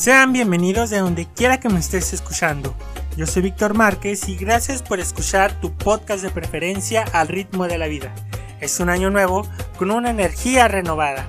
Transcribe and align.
Sean 0.00 0.32
bienvenidos 0.32 0.88
de 0.88 0.96
donde 0.96 1.26
quiera 1.26 1.60
que 1.60 1.68
me 1.68 1.78
estés 1.78 2.14
escuchando. 2.14 2.74
Yo 3.18 3.26
soy 3.26 3.42
Víctor 3.42 3.74
Márquez 3.74 4.30
y 4.30 4.34
gracias 4.34 4.82
por 4.82 4.98
escuchar 4.98 5.60
tu 5.60 5.76
podcast 5.76 6.22
de 6.22 6.30
preferencia 6.30 7.04
al 7.12 7.28
ritmo 7.28 7.66
de 7.66 7.76
la 7.76 7.86
vida. 7.86 8.14
Es 8.62 8.80
un 8.80 8.88
año 8.88 9.10
nuevo 9.10 9.46
con 9.76 9.90
una 9.90 10.08
energía 10.08 10.68
renovada. 10.68 11.28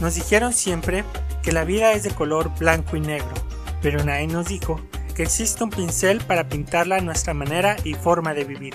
Nos 0.00 0.14
dijeron 0.14 0.54
siempre 0.54 1.04
que 1.42 1.52
la 1.52 1.64
vida 1.64 1.92
es 1.92 2.02
de 2.02 2.10
color 2.10 2.50
blanco 2.58 2.96
y 2.96 3.00
negro, 3.00 3.34
pero 3.82 4.02
nadie 4.02 4.26
nos 4.26 4.48
dijo 4.48 4.80
que 5.14 5.24
existe 5.24 5.62
un 5.62 5.68
pincel 5.68 6.22
para 6.22 6.48
pintarla 6.48 6.96
a 6.96 7.02
nuestra 7.02 7.34
manera 7.34 7.76
y 7.84 7.92
forma 7.92 8.32
de 8.32 8.44
vivir. 8.44 8.74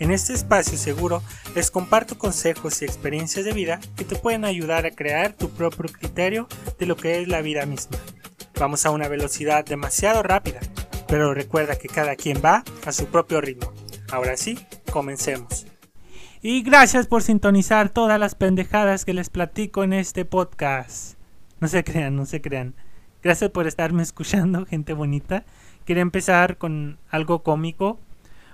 En 0.00 0.10
este 0.10 0.34
espacio 0.34 0.76
seguro 0.76 1.22
les 1.54 1.70
comparto 1.70 2.18
consejos 2.18 2.82
y 2.82 2.84
experiencias 2.84 3.46
de 3.46 3.54
vida 3.54 3.80
que 3.96 4.04
te 4.04 4.16
pueden 4.16 4.44
ayudar 4.44 4.84
a 4.84 4.90
crear 4.90 5.32
tu 5.32 5.48
propio 5.48 5.90
criterio 5.90 6.46
de 6.78 6.84
lo 6.84 6.98
que 6.98 7.22
es 7.22 7.28
la 7.28 7.40
vida 7.40 7.64
misma. 7.64 7.96
Vamos 8.58 8.86
a 8.86 8.90
una 8.90 9.06
velocidad 9.08 9.66
demasiado 9.66 10.22
rápida, 10.22 10.60
pero 11.08 11.34
recuerda 11.34 11.76
que 11.76 11.88
cada 11.88 12.16
quien 12.16 12.40
va 12.42 12.64
a 12.86 12.92
su 12.92 13.06
propio 13.06 13.42
ritmo. 13.42 13.70
Ahora 14.10 14.36
sí, 14.38 14.58
comencemos. 14.90 15.66
Y 16.40 16.62
gracias 16.62 17.06
por 17.06 17.22
sintonizar 17.22 17.90
todas 17.90 18.18
las 18.18 18.34
pendejadas 18.34 19.04
que 19.04 19.12
les 19.12 19.28
platico 19.28 19.84
en 19.84 19.92
este 19.92 20.24
podcast. 20.24 21.18
No 21.60 21.68
se 21.68 21.84
crean, 21.84 22.16
no 22.16 22.24
se 22.24 22.40
crean. 22.40 22.74
Gracias 23.22 23.50
por 23.50 23.66
estarme 23.66 24.02
escuchando, 24.02 24.64
gente 24.64 24.94
bonita. 24.94 25.44
Quería 25.84 26.02
empezar 26.02 26.56
con 26.56 26.98
algo 27.10 27.42
cómico 27.42 27.98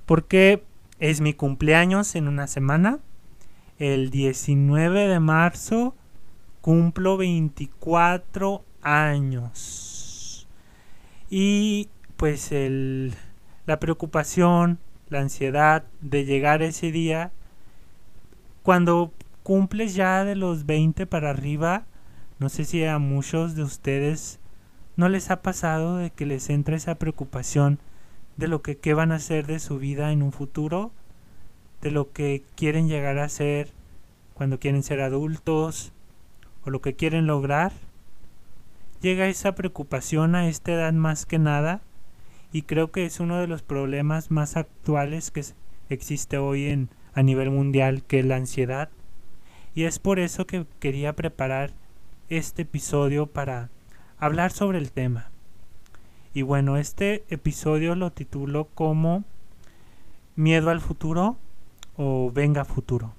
porque 0.05 0.65
es 0.99 1.21
mi 1.21 1.33
cumpleaños 1.33 2.17
en 2.17 2.27
una 2.27 2.49
semana. 2.49 2.99
El 3.79 4.11
19 4.11 5.07
de 5.07 5.21
marzo 5.21 5.95
cumplo 6.61 7.17
24 7.17 8.65
años. 8.83 9.92
Y 11.35 11.89
pues 12.19 12.53
el, 12.53 13.15
la 13.65 13.81
preocupación, 13.81 14.79
la 15.09 15.21
ansiedad 15.21 15.83
de 16.03 16.27
llegar 16.27 16.61
ese 16.61 16.93
día, 16.93 17.33
cuando 18.63 19.15
cumples 19.43 19.95
ya 19.95 20.27
de 20.27 20.37
los 20.37 20.67
20 20.67 21.07
para 21.07 21.31
arriba, 21.31 21.87
no 22.39 22.51
sé 22.51 22.67
si 22.67 22.85
a 22.85 22.99
muchos 22.99 23.55
de 23.55 23.63
ustedes 23.63 24.41
no 24.99 25.09
les 25.09 25.31
ha 25.31 25.41
pasado 25.41 25.97
de 25.97 26.11
que 26.11 26.27
les 26.27 26.51
entra 26.51 26.77
esa 26.77 26.97
preocupación 26.97 27.79
de 28.37 28.49
lo 28.49 28.61
que 28.61 28.77
qué 28.77 28.93
van 28.93 29.11
a 29.11 29.15
hacer 29.15 29.47
de 29.47 29.59
su 29.59 29.79
vida 29.79 30.13
en 30.13 30.23
un 30.23 30.33
futuro, 30.33 30.93
de 31.81 31.93
lo 31.93 32.13
que 32.13 32.43
quieren 32.57 32.89
llegar 32.89 33.17
a 33.17 33.31
ser 33.31 33.71
cuando 34.35 34.61
quieren 34.61 34.83
ser 34.83 35.01
adultos 35.01 35.93
o 36.67 36.69
lo 36.69 36.83
que 36.83 36.93
quieren 36.93 37.27
lograr. 37.27 37.73
Llega 39.03 39.27
esa 39.27 39.57
preocupación 39.57 40.37
a 40.37 40.47
esta 40.47 40.75
edad 40.75 40.93
más 40.93 41.27
que 41.27 41.41
nada 41.41 41.81
y 42.53 42.63
creo 42.63 42.93
que 42.93 43.05
es 43.05 43.19
uno 43.19 43.41
de 43.41 43.49
los 43.49 43.61
problemas 43.61 44.31
más 44.31 44.57
actuales 44.57 45.33
que 45.33 45.45
existe 45.89 46.39
hoy 46.39 46.67
en 46.67 46.89
a 47.13 47.25
nivel 47.25 47.51
mundial 47.51 48.05
que 48.05 48.21
es 48.21 48.25
la 48.25 48.37
ansiedad 48.37 48.91
y 49.75 49.85
es 49.85 49.99
por 49.99 50.21
eso 50.21 50.47
que 50.47 50.67
quería 50.79 51.17
preparar 51.17 51.73
este 52.29 52.63
episodio 52.63 53.27
para 53.27 53.71
hablar 54.19 54.53
sobre 54.53 54.79
el 54.79 54.93
tema. 54.93 55.33
Y 56.33 56.43
bueno, 56.43 56.77
este 56.77 57.25
episodio 57.29 57.97
lo 57.97 58.13
titulo 58.13 58.69
como 58.73 59.25
Miedo 60.37 60.71
al 60.71 60.81
futuro 60.81 61.39
o 61.97 62.31
Venga 62.33 62.65
futuro. 62.65 63.15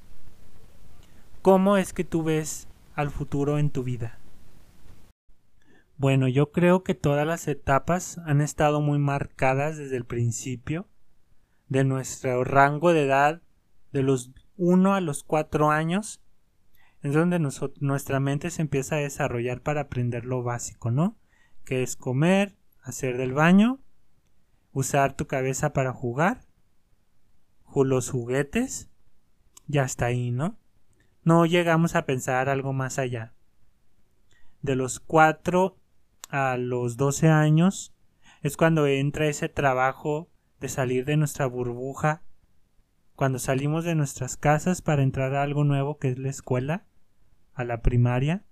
¿Cómo 1.42 1.76
es 1.76 1.92
que 1.92 2.06
tú 2.06 2.24
ves 2.24 2.70
al 2.96 3.12
futuro 3.12 3.58
en 3.60 3.70
tu 3.70 3.84
vida? 3.84 4.18
Bueno, 6.04 6.28
yo 6.28 6.52
creo 6.52 6.84
que 6.84 6.96
todas 6.96 7.26
las 7.26 7.48
etapas 7.48 8.18
han 8.26 8.42
estado 8.42 8.82
muy 8.82 9.00
marcadas 9.00 9.78
desde 9.78 9.96
el 9.96 10.04
principio 10.04 10.86
de 11.70 11.86
nuestro 11.86 12.44
rango 12.44 12.92
de 12.92 13.06
edad 13.06 13.42
de 13.94 14.04
los 14.04 14.34
1 14.58 14.96
a 14.96 15.00
los 15.00 15.24
4 15.24 15.72
años 15.72 16.22
es 17.04 17.14
donde 17.14 17.40
nuestra 17.40 18.20
mente 18.20 18.50
se 18.50 18.64
empieza 18.64 18.98
a 18.98 19.00
desarrollar 19.00 19.62
para 19.62 19.80
aprender 19.80 20.26
lo 20.26 20.44
básico, 20.44 20.92
¿no? 20.92 21.16
Que 21.64 21.84
es 21.84 21.96
comer, 21.96 22.58
hacer 22.82 23.16
del 23.16 23.32
baño, 23.32 23.80
usar 24.74 25.14
tu 25.14 25.26
cabeza 25.26 25.72
para 25.72 25.94
jugar, 25.94 26.42
los 27.74 28.10
juguetes, 28.10 28.90
ya 29.68 29.86
está 29.86 30.08
ahí, 30.08 30.32
¿no? 30.32 30.58
No 31.24 31.46
llegamos 31.46 31.96
a 31.96 32.06
pensar 32.06 32.50
algo 32.50 32.74
más 32.74 33.00
allá. 33.00 33.34
De 34.62 34.76
los 34.76 35.00
4 35.00 35.78
a 36.34 36.58
los 36.58 36.98
12 36.98 37.30
años 37.30 37.94
es 38.42 38.58
cuando 38.58 38.88
entra 38.88 39.28
ese 39.28 39.50
trabajo 39.50 40.32
de 40.60 40.68
salir 40.68 41.06
de 41.06 41.16
nuestra 41.16 41.46
burbuja, 41.46 42.24
cuando 43.16 43.38
salimos 43.38 43.84
de 43.84 43.94
nuestras 43.94 44.36
casas 44.36 44.82
para 44.82 45.04
entrar 45.04 45.36
a 45.36 45.44
algo 45.44 45.64
nuevo 45.64 46.00
que 46.00 46.10
es 46.10 46.18
la 46.18 46.32
escuela, 46.32 46.88
a 47.54 47.64
la 47.64 47.84
primaria, 47.84 48.44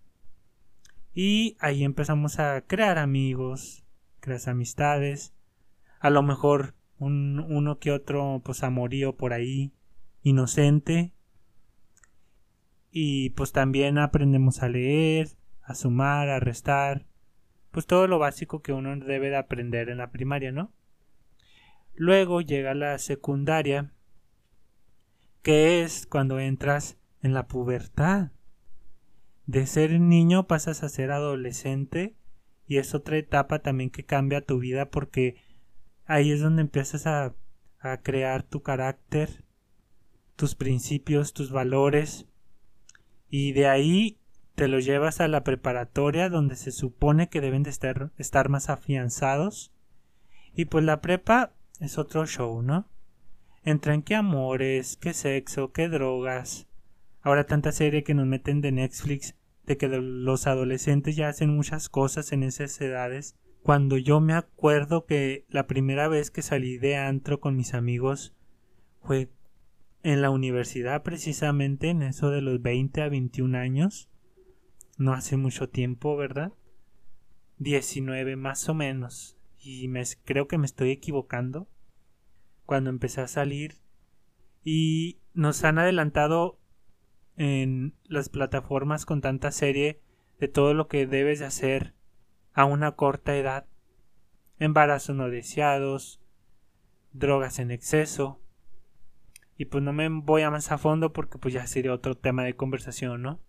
y 1.15 1.57
ahí 1.59 1.83
empezamos 1.83 2.37
a 2.37 2.61
crear 2.67 2.99
amigos, 2.99 3.83
creas 4.19 4.47
amistades, 4.47 5.33
a 5.99 6.11
lo 6.11 6.21
mejor 6.21 6.75
un, 6.99 7.39
uno 7.39 7.79
que 7.79 7.91
otro 7.91 8.43
pues 8.45 8.61
amorío 8.63 9.17
por 9.17 9.33
ahí, 9.33 9.73
inocente, 10.21 11.15
y 12.91 13.31
pues 13.31 13.53
también 13.53 13.97
aprendemos 13.97 14.61
a 14.61 14.69
leer, 14.69 15.29
a 15.63 15.73
sumar, 15.73 16.29
a 16.29 16.39
restar, 16.39 17.07
pues 17.71 17.87
todo 17.87 18.07
lo 18.07 18.19
básico 18.19 18.61
que 18.61 18.73
uno 18.73 18.95
debe 18.97 19.29
de 19.29 19.37
aprender 19.37 19.89
en 19.89 19.97
la 19.97 20.11
primaria, 20.11 20.51
¿no? 20.51 20.71
Luego 21.95 22.41
llega 22.41 22.73
la 22.73 22.97
secundaria, 22.99 23.91
que 25.41 25.83
es 25.83 26.05
cuando 26.05 26.39
entras 26.39 26.97
en 27.21 27.33
la 27.33 27.47
pubertad. 27.47 28.31
De 29.45 29.65
ser 29.65 29.99
niño 29.99 30.47
pasas 30.47 30.83
a 30.83 30.89
ser 30.89 31.11
adolescente 31.11 32.15
y 32.67 32.77
es 32.77 32.95
otra 32.95 33.17
etapa 33.17 33.59
también 33.59 33.89
que 33.89 34.05
cambia 34.05 34.45
tu 34.45 34.59
vida 34.59 34.89
porque 34.89 35.35
ahí 36.05 36.31
es 36.31 36.39
donde 36.39 36.61
empiezas 36.61 37.05
a, 37.07 37.35
crear 38.03 38.43
tu 38.43 38.61
carácter, 38.61 39.43
tus 40.35 40.53
principios, 40.55 41.33
tus 41.33 41.51
valores 41.51 42.27
y 43.27 43.53
de 43.53 43.67
ahí 43.67 44.20
te 44.55 44.67
lo 44.67 44.79
llevas 44.79 45.21
a 45.21 45.27
la 45.27 45.43
preparatoria 45.43 46.29
donde 46.29 46.55
se 46.55 46.71
supone 46.71 47.29
que 47.29 47.41
deben 47.41 47.63
de 47.63 47.69
estar, 47.69 48.11
estar 48.17 48.49
más 48.49 48.69
afianzados 48.69 49.71
y 50.53 50.65
pues 50.65 50.83
la 50.83 51.01
prepa 51.01 51.53
es 51.79 51.97
otro 51.97 52.25
show, 52.25 52.61
¿no? 52.61 52.87
Entra 53.63 53.93
en 53.93 54.01
qué 54.01 54.15
amores, 54.15 54.97
qué 54.97 55.13
sexo, 55.13 55.71
qué 55.71 55.87
drogas. 55.87 56.67
Ahora 57.21 57.45
tanta 57.45 57.71
serie 57.71 58.03
que 58.03 58.13
nos 58.13 58.25
meten 58.25 58.61
de 58.61 58.71
Netflix 58.71 59.35
de 59.65 59.77
que 59.77 59.87
los 59.87 60.47
adolescentes 60.47 61.15
ya 61.15 61.29
hacen 61.29 61.55
muchas 61.55 61.87
cosas 61.87 62.31
en 62.31 62.43
esas 62.43 62.79
edades. 62.81 63.35
Cuando 63.61 63.97
yo 63.97 64.19
me 64.19 64.33
acuerdo 64.33 65.05
que 65.05 65.45
la 65.49 65.67
primera 65.67 66.07
vez 66.07 66.31
que 66.31 66.41
salí 66.41 66.77
de 66.77 66.97
antro 66.97 67.39
con 67.39 67.55
mis 67.55 67.75
amigos 67.75 68.33
fue 69.01 69.29
en 70.03 70.21
la 70.21 70.31
universidad 70.31 71.03
precisamente 71.03 71.89
en 71.89 72.01
eso 72.01 72.31
de 72.31 72.41
los 72.41 72.61
20 72.61 73.01
a 73.03 73.09
21 73.09 73.57
años. 73.57 74.09
No 75.01 75.13
hace 75.13 75.35
mucho 75.35 75.67
tiempo, 75.67 76.15
¿verdad? 76.15 76.53
19 77.57 78.35
más 78.35 78.69
o 78.69 78.75
menos. 78.75 79.35
Y 79.57 79.87
me, 79.87 80.03
creo 80.25 80.47
que 80.47 80.59
me 80.59 80.67
estoy 80.67 80.91
equivocando. 80.91 81.67
Cuando 82.67 82.91
empecé 82.91 83.21
a 83.21 83.27
salir. 83.27 83.81
Y 84.63 85.17
nos 85.33 85.63
han 85.63 85.79
adelantado 85.79 86.59
en 87.35 87.95
las 88.03 88.29
plataformas 88.29 89.07
con 89.07 89.21
tanta 89.21 89.49
serie 89.49 90.03
de 90.39 90.47
todo 90.47 90.75
lo 90.75 90.87
que 90.87 91.07
debes 91.07 91.39
de 91.39 91.45
hacer 91.45 91.95
a 92.53 92.65
una 92.65 92.91
corta 92.91 93.35
edad. 93.35 93.65
Embarazos 94.59 95.15
no 95.15 95.29
deseados, 95.29 96.21
drogas 97.11 97.57
en 97.57 97.71
exceso. 97.71 98.39
Y 99.57 99.65
pues 99.65 99.83
no 99.83 99.93
me 99.93 100.07
voy 100.09 100.43
a 100.43 100.51
más 100.51 100.71
a 100.71 100.77
fondo 100.77 101.11
porque 101.11 101.39
pues 101.39 101.55
ya 101.55 101.65
sería 101.65 101.91
otro 101.91 102.13
tema 102.13 102.43
de 102.43 102.55
conversación, 102.55 103.23
¿no? 103.23 103.39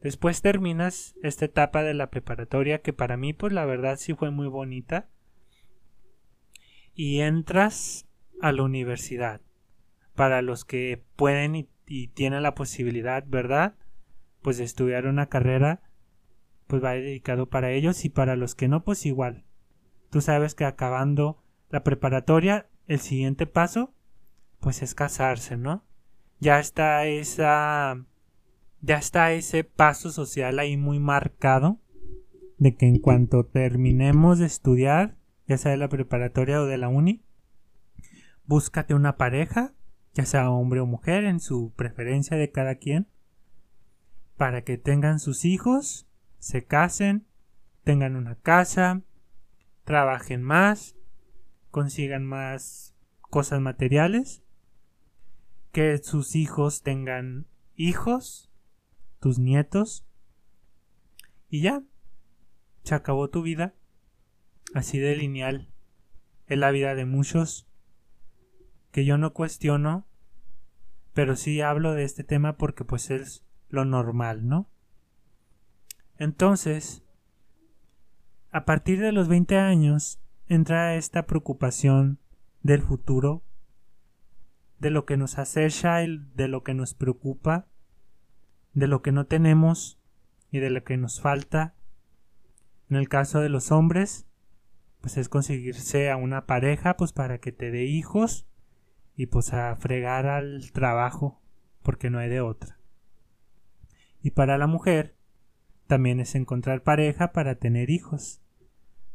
Después 0.00 0.42
terminas 0.42 1.14
esta 1.22 1.46
etapa 1.46 1.82
de 1.82 1.94
la 1.94 2.10
preparatoria 2.10 2.82
que 2.82 2.92
para 2.92 3.16
mí 3.16 3.32
pues 3.32 3.52
la 3.52 3.64
verdad 3.64 3.96
sí 3.98 4.14
fue 4.14 4.30
muy 4.30 4.48
bonita. 4.48 5.08
Y 6.94 7.20
entras 7.20 8.06
a 8.40 8.52
la 8.52 8.62
universidad. 8.62 9.40
Para 10.14 10.42
los 10.42 10.64
que 10.64 11.04
pueden 11.16 11.54
y 11.54 11.68
y 11.88 12.08
tiene 12.08 12.40
la 12.40 12.54
posibilidad, 12.54 13.24
¿verdad? 13.26 13.74
Pues 14.42 14.58
de 14.58 14.64
estudiar 14.64 15.06
una 15.06 15.28
carrera, 15.28 15.82
pues 16.66 16.84
va 16.84 16.92
dedicado 16.92 17.48
para 17.48 17.70
ellos 17.70 18.04
y 18.04 18.10
para 18.10 18.36
los 18.36 18.54
que 18.54 18.68
no, 18.68 18.84
pues 18.84 19.06
igual. 19.06 19.44
Tú 20.10 20.20
sabes 20.20 20.54
que 20.54 20.64
acabando 20.64 21.42
la 21.70 21.82
preparatoria, 21.82 22.68
el 22.86 23.00
siguiente 23.00 23.46
paso, 23.46 23.94
pues 24.60 24.82
es 24.82 24.94
casarse, 24.94 25.56
¿no? 25.56 25.84
Ya 26.40 26.60
está 26.60 27.06
esa, 27.06 28.04
ya 28.80 28.96
está 28.98 29.32
ese 29.32 29.64
paso 29.64 30.10
social 30.10 30.58
ahí 30.58 30.76
muy 30.76 30.98
marcado. 30.98 31.80
de 32.58 32.74
que 32.74 32.86
en 32.86 32.98
cuanto 32.98 33.46
terminemos 33.46 34.40
de 34.40 34.46
estudiar, 34.46 35.16
ya 35.46 35.56
sea 35.58 35.70
de 35.70 35.76
la 35.76 35.88
preparatoria 35.88 36.60
o 36.60 36.66
de 36.66 36.76
la 36.76 36.88
uni, 36.88 37.22
búscate 38.46 38.94
una 38.94 39.16
pareja, 39.16 39.74
ya 40.12 40.24
sea 40.24 40.50
hombre 40.50 40.80
o 40.80 40.86
mujer, 40.86 41.24
en 41.24 41.38
su 41.38 41.72
preferencia 41.76 42.36
de 42.36 42.50
cada 42.50 42.74
quien, 42.74 43.06
para 44.36 44.64
que 44.64 44.76
tengan 44.76 45.20
sus 45.20 45.44
hijos, 45.44 46.08
se 46.38 46.64
casen, 46.64 47.26
tengan 47.84 48.16
una 48.16 48.34
casa, 48.34 49.02
trabajen 49.84 50.42
más, 50.42 50.96
consigan 51.70 52.24
más 52.24 52.96
cosas 53.20 53.60
materiales, 53.60 54.42
que 55.70 55.98
sus 55.98 56.34
hijos 56.34 56.82
tengan 56.82 57.46
hijos, 57.76 58.47
tus 59.20 59.38
nietos, 59.38 60.06
y 61.48 61.62
ya, 61.62 61.82
se 62.84 62.94
acabó 62.94 63.28
tu 63.28 63.42
vida, 63.42 63.74
así 64.74 64.98
de 64.98 65.16
lineal, 65.16 65.72
es 66.46 66.58
la 66.58 66.70
vida 66.70 66.94
de 66.94 67.04
muchos, 67.04 67.68
que 68.90 69.04
yo 69.04 69.18
no 69.18 69.32
cuestiono, 69.32 70.06
pero 71.12 71.36
sí 71.36 71.60
hablo 71.60 71.94
de 71.94 72.04
este 72.04 72.24
tema 72.24 72.56
porque 72.56 72.84
pues 72.84 73.10
es 73.10 73.44
lo 73.68 73.84
normal, 73.84 74.46
¿no? 74.46 74.70
Entonces, 76.16 77.02
a 78.50 78.64
partir 78.64 79.00
de 79.00 79.12
los 79.12 79.28
20 79.28 79.56
años 79.56 80.20
entra 80.46 80.96
esta 80.96 81.26
preocupación 81.26 82.18
del 82.62 82.82
futuro, 82.82 83.44
de 84.78 84.90
lo 84.90 85.04
que 85.04 85.16
nos 85.16 85.38
acecha 85.38 85.96
de 85.96 86.48
lo 86.48 86.62
que 86.62 86.74
nos 86.74 86.94
preocupa, 86.94 87.66
de 88.78 88.88
lo 88.88 89.02
que 89.02 89.12
no 89.12 89.26
tenemos 89.26 90.00
y 90.50 90.58
de 90.58 90.70
lo 90.70 90.84
que 90.84 90.96
nos 90.96 91.20
falta. 91.20 91.74
En 92.88 92.96
el 92.96 93.08
caso 93.08 93.40
de 93.40 93.48
los 93.48 93.70
hombres, 93.70 94.26
pues 95.00 95.16
es 95.16 95.28
conseguirse 95.28 96.10
a 96.10 96.16
una 96.16 96.46
pareja 96.46 96.96
pues 96.96 97.12
para 97.12 97.38
que 97.38 97.52
te 97.52 97.70
dé 97.70 97.84
hijos 97.84 98.46
y 99.14 99.26
pues 99.26 99.52
a 99.52 99.74
fregar 99.76 100.26
al 100.26 100.72
trabajo 100.72 101.42
porque 101.82 102.10
no 102.10 102.18
hay 102.18 102.28
de 102.28 102.40
otra. 102.40 102.78
Y 104.22 104.30
para 104.30 104.58
la 104.58 104.66
mujer 104.66 105.16
también 105.86 106.20
es 106.20 106.34
encontrar 106.34 106.82
pareja 106.82 107.32
para 107.32 107.56
tener 107.56 107.90
hijos 107.90 108.42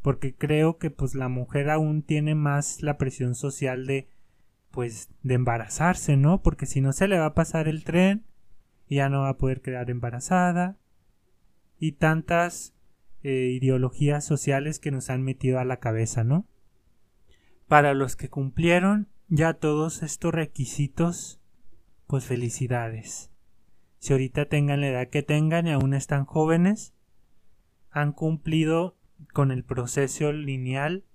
porque 0.03 0.35
creo 0.35 0.77
que 0.77 0.91
pues 0.91 1.15
la 1.15 1.29
mujer 1.29 1.69
aún 1.69 2.03
tiene 2.03 2.35
más 2.35 2.83
la 2.83 2.97
presión 2.97 3.33
social 3.33 3.87
de 3.87 4.09
pues 4.69 5.09
de 5.21 5.35
embarazarse, 5.35 6.17
¿no? 6.17 6.41
Porque 6.41 6.65
si 6.65 6.81
no 6.81 6.93
se 6.93 7.07
le 7.07 7.17
va 7.17 7.27
a 7.27 7.33
pasar 7.33 7.67
el 7.67 7.83
tren 7.83 8.25
y 8.87 8.95
ya 8.97 9.09
no 9.09 9.21
va 9.21 9.29
a 9.29 9.37
poder 9.37 9.61
quedar 9.61 9.89
embarazada 9.89 10.77
y 11.79 11.93
tantas 11.93 12.73
eh, 13.23 13.57
ideologías 13.59 14.25
sociales 14.25 14.79
que 14.79 14.91
nos 14.91 15.09
han 15.09 15.23
metido 15.23 15.59
a 15.59 15.65
la 15.65 15.77
cabeza, 15.77 16.23
¿no? 16.23 16.47
Para 17.67 17.93
los 17.93 18.15
que 18.15 18.29
cumplieron 18.29 19.07
ya 19.29 19.53
todos 19.53 20.03
estos 20.03 20.33
requisitos, 20.33 21.41
pues 22.07 22.25
felicidades. 22.25 23.31
Si 23.99 24.13
ahorita 24.13 24.45
tengan 24.45 24.81
la 24.81 24.89
edad 24.89 25.07
que 25.07 25.23
tengan 25.23 25.67
y 25.67 25.71
aún 25.71 25.93
están 25.93 26.25
jóvenes, 26.25 26.93
han 27.89 28.11
cumplido 28.11 28.97
con 29.31 29.51
el 29.51 29.63
proceso 29.63 30.33
lineal 30.33 31.05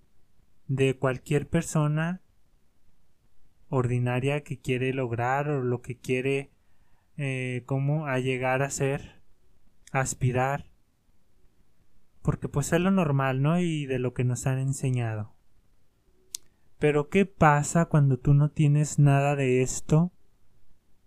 de 0.67 0.97
cualquier 0.97 1.49
persona 1.49 2.23
ordinaria 3.69 4.43
que 4.43 4.59
quiere 4.59 4.93
lograr 4.93 5.51
o 5.51 5.63
lo 5.63 5.83
que 5.83 5.99
quiere 5.99 6.51
eh, 7.19 7.63
como 7.67 8.07
a 8.07 8.19
llegar 8.19 8.63
a 8.63 8.71
ser 8.71 9.21
aspirar 9.93 10.71
porque 12.23 12.49
pues 12.49 12.73
es 12.73 12.81
lo 12.81 12.91
normal 12.91 13.43
no 13.43 13.61
y 13.61 13.87
de 13.87 13.99
lo 13.99 14.13
que 14.13 14.25
nos 14.25 14.47
han 14.47 14.59
enseñado. 14.59 15.35
Pero 16.79 17.09
qué 17.09 17.27
pasa 17.27 17.87
cuando 17.87 18.19
tú 18.19 18.35
no 18.35 18.51
tienes 18.51 18.99
nada 18.99 19.37
de 19.37 19.63
esto 19.63 20.13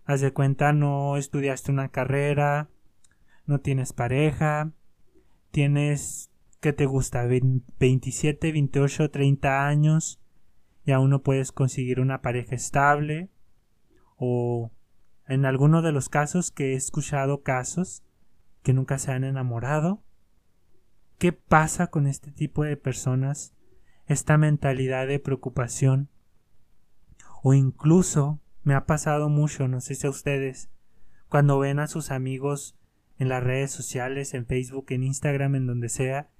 haz 0.04 0.20
de 0.20 0.32
cuenta 0.32 0.72
no 0.72 1.16
estudiaste 1.16 1.72
una 1.72 1.88
carrera 1.88 2.68
no 3.46 3.60
tienes 3.60 3.92
pareja 3.92 4.72
tienes 5.50 6.32
¿Qué 6.62 6.72
te 6.72 6.86
gusta? 6.86 7.26
27, 7.26 8.52
28, 8.52 9.10
30 9.10 9.66
años 9.66 10.20
y 10.86 10.92
aún 10.92 11.10
no 11.10 11.20
puedes 11.24 11.50
conseguir 11.50 11.98
una 11.98 12.22
pareja 12.22 12.54
estable 12.54 13.30
o 14.16 14.70
en 15.26 15.44
alguno 15.44 15.82
de 15.82 15.92
los 15.92 16.08
casos 16.08 16.50
que 16.50 16.72
he 16.72 16.74
escuchado 16.74 17.42
casos 17.42 18.02
que 18.62 18.72
nunca 18.72 18.98
se 18.98 19.12
han 19.12 19.24
enamorado. 19.24 20.02
¿Qué 21.18 21.32
pasa 21.32 21.88
con 21.88 22.06
este 22.06 22.32
tipo 22.32 22.64
de 22.64 22.76
personas? 22.76 23.54
Esta 24.06 24.38
mentalidad 24.38 25.06
de 25.06 25.18
preocupación. 25.18 26.10
O 27.42 27.54
incluso 27.54 28.40
me 28.62 28.74
ha 28.74 28.86
pasado 28.86 29.28
mucho, 29.28 29.68
no 29.68 29.80
sé 29.80 29.94
si 29.94 30.06
a 30.06 30.10
ustedes, 30.10 30.70
cuando 31.28 31.58
ven 31.58 31.78
a 31.78 31.86
sus 31.86 32.10
amigos 32.10 32.76
en 33.18 33.28
las 33.28 33.42
redes 33.42 33.70
sociales, 33.70 34.34
en 34.34 34.46
Facebook, 34.46 34.86
en 34.90 35.02
Instagram, 35.02 35.54
en 35.54 35.66
donde 35.66 35.88
sea, 35.88 36.30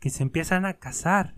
que 0.00 0.10
se 0.10 0.22
empiezan 0.22 0.64
a 0.64 0.74
casar. 0.74 1.34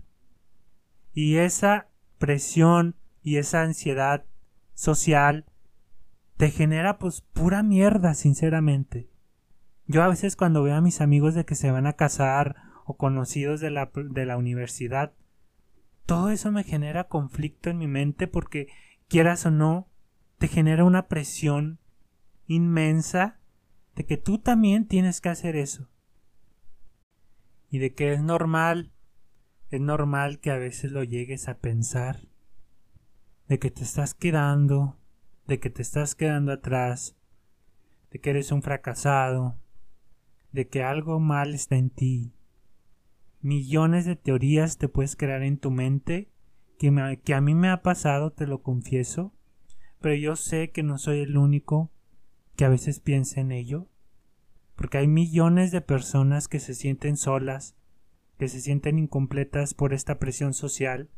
Y 1.13 1.37
esa 1.37 1.89
presión 2.17 2.95
y 3.21 3.37
esa 3.37 3.63
ansiedad 3.63 4.25
social 4.73 5.45
te 6.41 6.49
genera 6.49 6.97
pues 6.97 7.21
pura 7.21 7.61
mierda, 7.61 8.15
sinceramente. 8.15 9.11
Yo 9.85 10.01
a 10.01 10.07
veces 10.07 10.35
cuando 10.35 10.63
veo 10.63 10.73
a 10.73 10.81
mis 10.81 10.99
amigos 10.99 11.35
de 11.35 11.45
que 11.45 11.53
se 11.53 11.69
van 11.69 11.85
a 11.85 11.93
casar 11.93 12.55
o 12.83 12.97
conocidos 12.97 13.59
de 13.59 13.69
la, 13.69 13.91
de 13.93 14.25
la 14.25 14.37
universidad, 14.37 15.13
todo 16.07 16.31
eso 16.31 16.51
me 16.51 16.63
genera 16.63 17.03
conflicto 17.03 17.69
en 17.69 17.77
mi 17.77 17.85
mente 17.85 18.25
porque 18.25 18.69
quieras 19.07 19.45
o 19.45 19.51
no, 19.51 19.87
te 20.39 20.47
genera 20.47 20.83
una 20.83 21.07
presión 21.07 21.77
inmensa 22.47 23.39
de 23.93 24.07
que 24.07 24.17
tú 24.17 24.39
también 24.39 24.87
tienes 24.87 25.21
que 25.21 25.29
hacer 25.29 25.55
eso 25.55 25.91
y 27.69 27.77
de 27.77 27.93
que 27.93 28.13
es 28.13 28.21
normal, 28.23 28.91
es 29.69 29.79
normal 29.79 30.39
que 30.39 30.49
a 30.49 30.57
veces 30.57 30.91
lo 30.91 31.03
llegues 31.03 31.47
a 31.47 31.59
pensar, 31.59 32.21
de 33.47 33.59
que 33.59 33.69
te 33.69 33.83
estás 33.83 34.15
quedando, 34.15 34.97
de 35.47 35.59
que 35.59 35.69
te 35.69 35.81
estás 35.81 36.15
quedando 36.15 36.51
atrás, 36.51 37.15
de 38.11 38.19
que 38.19 38.29
eres 38.31 38.51
un 38.51 38.61
fracasado, 38.61 39.57
de 40.51 40.67
que 40.67 40.83
algo 40.83 41.19
mal 41.19 41.53
está 41.53 41.75
en 41.75 41.89
ti. 41.89 42.33
Millones 43.41 44.05
de 44.05 44.15
teorías 44.15 44.77
te 44.77 44.87
puedes 44.87 45.15
crear 45.15 45.43
en 45.43 45.57
tu 45.57 45.71
mente 45.71 46.31
que, 46.77 47.19
que 47.23 47.33
a 47.33 47.41
mí 47.41 47.55
me 47.55 47.69
ha 47.69 47.81
pasado, 47.81 48.31
te 48.31 48.47
lo 48.47 48.61
confieso, 48.61 49.33
pero 49.99 50.15
yo 50.15 50.35
sé 50.35 50.71
que 50.71 50.83
no 50.83 50.97
soy 50.97 51.19
el 51.19 51.37
único 51.37 51.91
que 52.55 52.65
a 52.65 52.69
veces 52.69 52.99
piensa 52.99 53.41
en 53.41 53.51
ello 53.51 53.87
porque 54.81 54.97
hay 54.97 55.07
millones 55.07 55.69
de 55.69 55.81
personas 55.81 56.47
que 56.47 56.59
se 56.59 56.73
sienten 56.73 57.15
solas, 57.15 57.75
que 58.39 58.47
se 58.47 58.59
sienten 58.59 58.97
incompletas 58.97 59.75
por 59.75 59.93
esta 59.93 60.17
presión 60.17 60.55
social, 60.55 61.11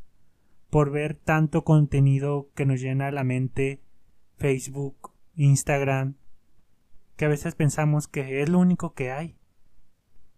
por 0.68 0.90
ver 0.90 1.14
tanto 1.14 1.64
contenido 1.64 2.50
que 2.54 2.66
nos 2.66 2.82
llena 2.82 3.10
la 3.10 3.24
mente, 3.24 3.82
Facebook, 4.36 5.12
Instagram, 5.36 6.16
que 7.16 7.24
a 7.24 7.28
veces 7.28 7.54
pensamos 7.54 8.08
que 8.08 8.42
es 8.42 8.48
lo 8.48 8.58
único 8.58 8.94
que 8.94 9.10
hay. 9.10 9.36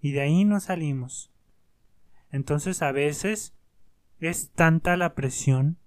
Y 0.01 0.13
de 0.13 0.21
ahí 0.21 0.45
no 0.45 0.61
salimos. 0.61 1.33
Entonces 2.31 2.83
a 2.83 2.93
veces 2.93 3.55
es 4.21 4.51
tanta 4.51 4.97
la 4.97 5.15
presión 5.15 5.79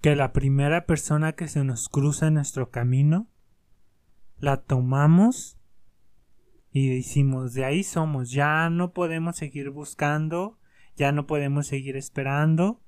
que 0.00 0.16
la 0.16 0.32
primera 0.32 0.86
persona 0.86 1.32
que 1.32 1.48
se 1.48 1.64
nos 1.64 1.88
cruza 1.88 2.28
en 2.28 2.34
nuestro 2.34 2.70
camino 2.70 3.28
la 4.38 4.62
tomamos 4.62 5.58
y 6.70 6.94
decimos, 6.94 7.54
de 7.54 7.64
ahí 7.64 7.82
somos, 7.82 8.30
ya 8.30 8.68
no 8.68 8.92
podemos 8.92 9.36
seguir 9.36 9.70
buscando, 9.70 10.58
ya 10.94 11.10
no 11.10 11.26
podemos 11.26 11.66
seguir 11.66 11.96
esperando, 11.96 12.82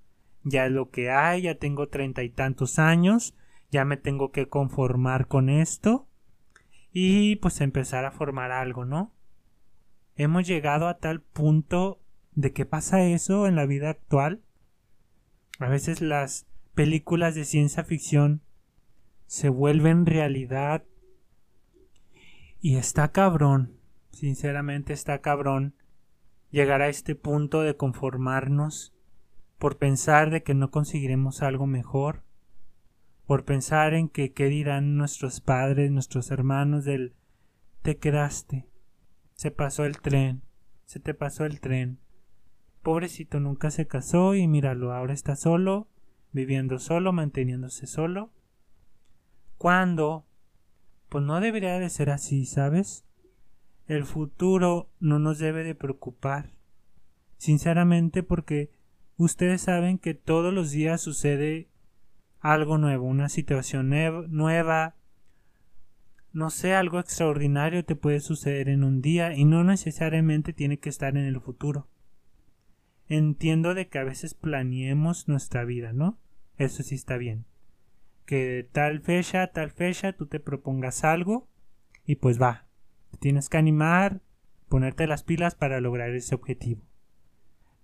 ya 0.45 0.67
es 0.67 0.73
lo 0.73 0.91
que 0.91 1.11
hay, 1.11 1.43
ya 1.43 1.55
tengo 1.55 1.89
treinta 1.89 2.23
y 2.23 2.29
tantos 2.29 2.79
años, 2.79 3.35
ya 3.71 3.85
me 3.85 3.97
tengo 3.97 4.31
que 4.33 4.49
conformar 4.49 5.29
con 5.29 5.49
esto 5.49 6.09
y 6.93 7.37
pues 7.37 7.61
empezar 7.61 8.05
a 8.05 8.11
formar 8.11 8.51
algo, 8.51 8.85
¿no? 8.85 9.13
Hemos 10.17 10.47
llegado 10.47 10.89
a 10.89 10.99
tal 10.99 11.21
punto 11.21 12.01
de 12.33 12.53
que 12.53 12.67
pasa 12.67 13.05
eso 13.05 13.47
en 13.47 13.57
la 13.57 13.67
vida 13.67 13.91
actual. 13.91 14.43
A 15.59 15.69
veces 15.69 16.01
las 16.01 16.47
películas 16.75 17.35
de 17.35 17.45
ciencia 17.45 17.85
ficción 17.85 18.43
se 19.27 19.49
vuelven 19.49 20.07
realidad 20.07 20.85
y 22.61 22.77
está 22.77 23.13
cabrón 23.13 23.79
Sinceramente 24.19 24.95
está 24.95 25.21
cabrón 25.21 25.77
llegar 26.51 26.83
a 26.83 26.89
este 26.89 27.15
punto 27.15 27.63
de 27.63 27.77
conformarnos 27.77 28.93
por 29.61 29.79
pensar 29.79 30.31
de 30.31 30.43
que 30.43 30.55
no 30.55 30.73
conseguiremos 30.73 31.41
algo 31.43 31.69
mejor, 31.69 32.25
por 33.29 33.45
pensar 33.45 33.93
en 33.93 34.09
que 34.09 34.33
qué 34.33 34.47
dirán 34.47 34.97
nuestros 34.97 35.43
padres, 35.43 35.91
nuestros 35.91 36.31
hermanos 36.31 36.87
del 36.87 37.15
te 37.83 37.99
quedaste, 37.99 38.67
se 39.35 39.51
pasó 39.51 39.85
el 39.85 40.01
tren, 40.01 40.41
se 40.87 40.99
te 40.99 41.13
pasó 41.13 41.45
el 41.45 41.61
tren. 41.61 42.01
Pobrecito 42.83 43.39
nunca 43.39 43.71
se 43.71 43.87
casó 43.87 44.35
y 44.35 44.49
míralo, 44.49 44.95
ahora 44.95 45.13
está 45.13 45.37
solo, 45.37 45.91
viviendo 46.33 46.79
solo, 46.79 47.13
manteniéndose 47.13 47.87
solo. 47.87 48.33
¿Cuándo? 49.59 50.25
Pues 51.11 51.23
no 51.23 51.39
debería 51.43 51.79
de 51.79 51.91
ser 51.91 52.09
así, 52.09 52.47
¿sabes? 52.47 53.05
El 53.89 54.07
futuro 54.07 54.89
no 55.01 55.19
nos 55.19 55.39
debe 55.39 55.65
de 55.65 55.75
preocupar. 55.75 56.55
Sinceramente 57.37 58.23
porque 58.23 58.71
ustedes 59.19 59.61
saben 59.61 59.99
que 59.99 60.15
todos 60.15 60.55
los 60.55 60.71
días 60.71 61.03
sucede 61.03 61.69
algo 62.41 62.79
nuevo, 62.79 63.07
una 63.07 63.29
situación 63.29 63.91
nueva, 63.91 64.95
no 66.33 66.51
sé, 66.51 66.75
algo 66.75 67.01
extraordinario 67.01 67.85
te 67.85 67.97
puede 67.97 68.21
suceder 68.21 68.69
en 68.69 68.85
un 68.85 69.01
día 69.01 69.35
y 69.35 69.45
no 69.45 69.65
necesariamente 69.65 70.53
tiene 70.53 70.79
que 70.79 70.89
estar 70.89 71.17
en 71.17 71.25
el 71.25 71.41
futuro. 71.41 71.89
Entiendo 73.09 73.75
de 73.75 73.89
que 73.89 73.99
a 73.99 74.05
veces 74.05 74.35
planeemos 74.35 75.29
nuestra 75.29 75.65
vida, 75.65 75.93
¿no? 75.93 76.19
Eso 76.59 76.83
sí 76.83 76.95
está 76.95 77.17
bien. 77.17 77.47
Que 78.27 78.45
de 78.47 78.63
tal 78.63 79.01
fecha 79.01 79.47
tal 79.49 79.71
fecha 79.71 80.13
tú 80.13 80.27
te 80.27 80.39
propongas 80.39 81.03
algo 81.05 81.49
y 82.05 82.17
pues 82.17 82.41
va. 82.41 82.67
tienes 83.21 83.49
que 83.49 83.57
animar, 83.57 84.21
ponerte 84.69 85.07
las 85.07 85.23
pilas 85.23 85.55
para 85.55 85.81
lograr 85.81 86.11
ese 86.11 86.35
objetivo. 86.35 86.83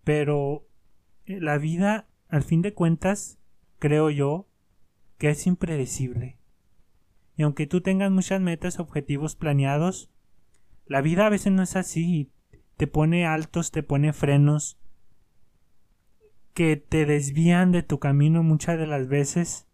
Pero 0.04 0.66
eh, 1.25 1.40
la 1.40 1.56
vida, 1.56 2.06
al 2.28 2.42
fin 2.42 2.61
de 2.61 2.75
cuentas, 2.75 3.38
creo 3.78 4.11
yo, 4.11 4.49
que 5.19 5.31
es 5.31 5.47
impredecible. 5.47 6.38
Y 7.37 7.43
aunque 7.43 7.66
tú 7.66 7.81
tengas 7.81 8.11
muchas 8.11 8.40
metas, 8.40 8.78
objetivos 8.78 9.37
planeados, 9.37 10.11
la 10.87 11.00
vida 11.00 11.26
a 11.26 11.31
veces 11.31 11.52
no 11.52 11.62
es 11.62 11.76
así. 11.76 12.31
Te 12.76 12.87
pone 12.87 13.26
altos, 13.26 13.71
te 13.71 13.83
pone 13.83 14.12
frenos 14.12 14.78
que 16.52 16.76
te 16.76 17.04
desvían 17.04 17.73
de 17.73 17.83
tu 17.83 17.99
camino 17.99 18.43
muchas 18.43 18.78
de 18.78 18.87
las 18.87 19.09
veces. 19.09 19.66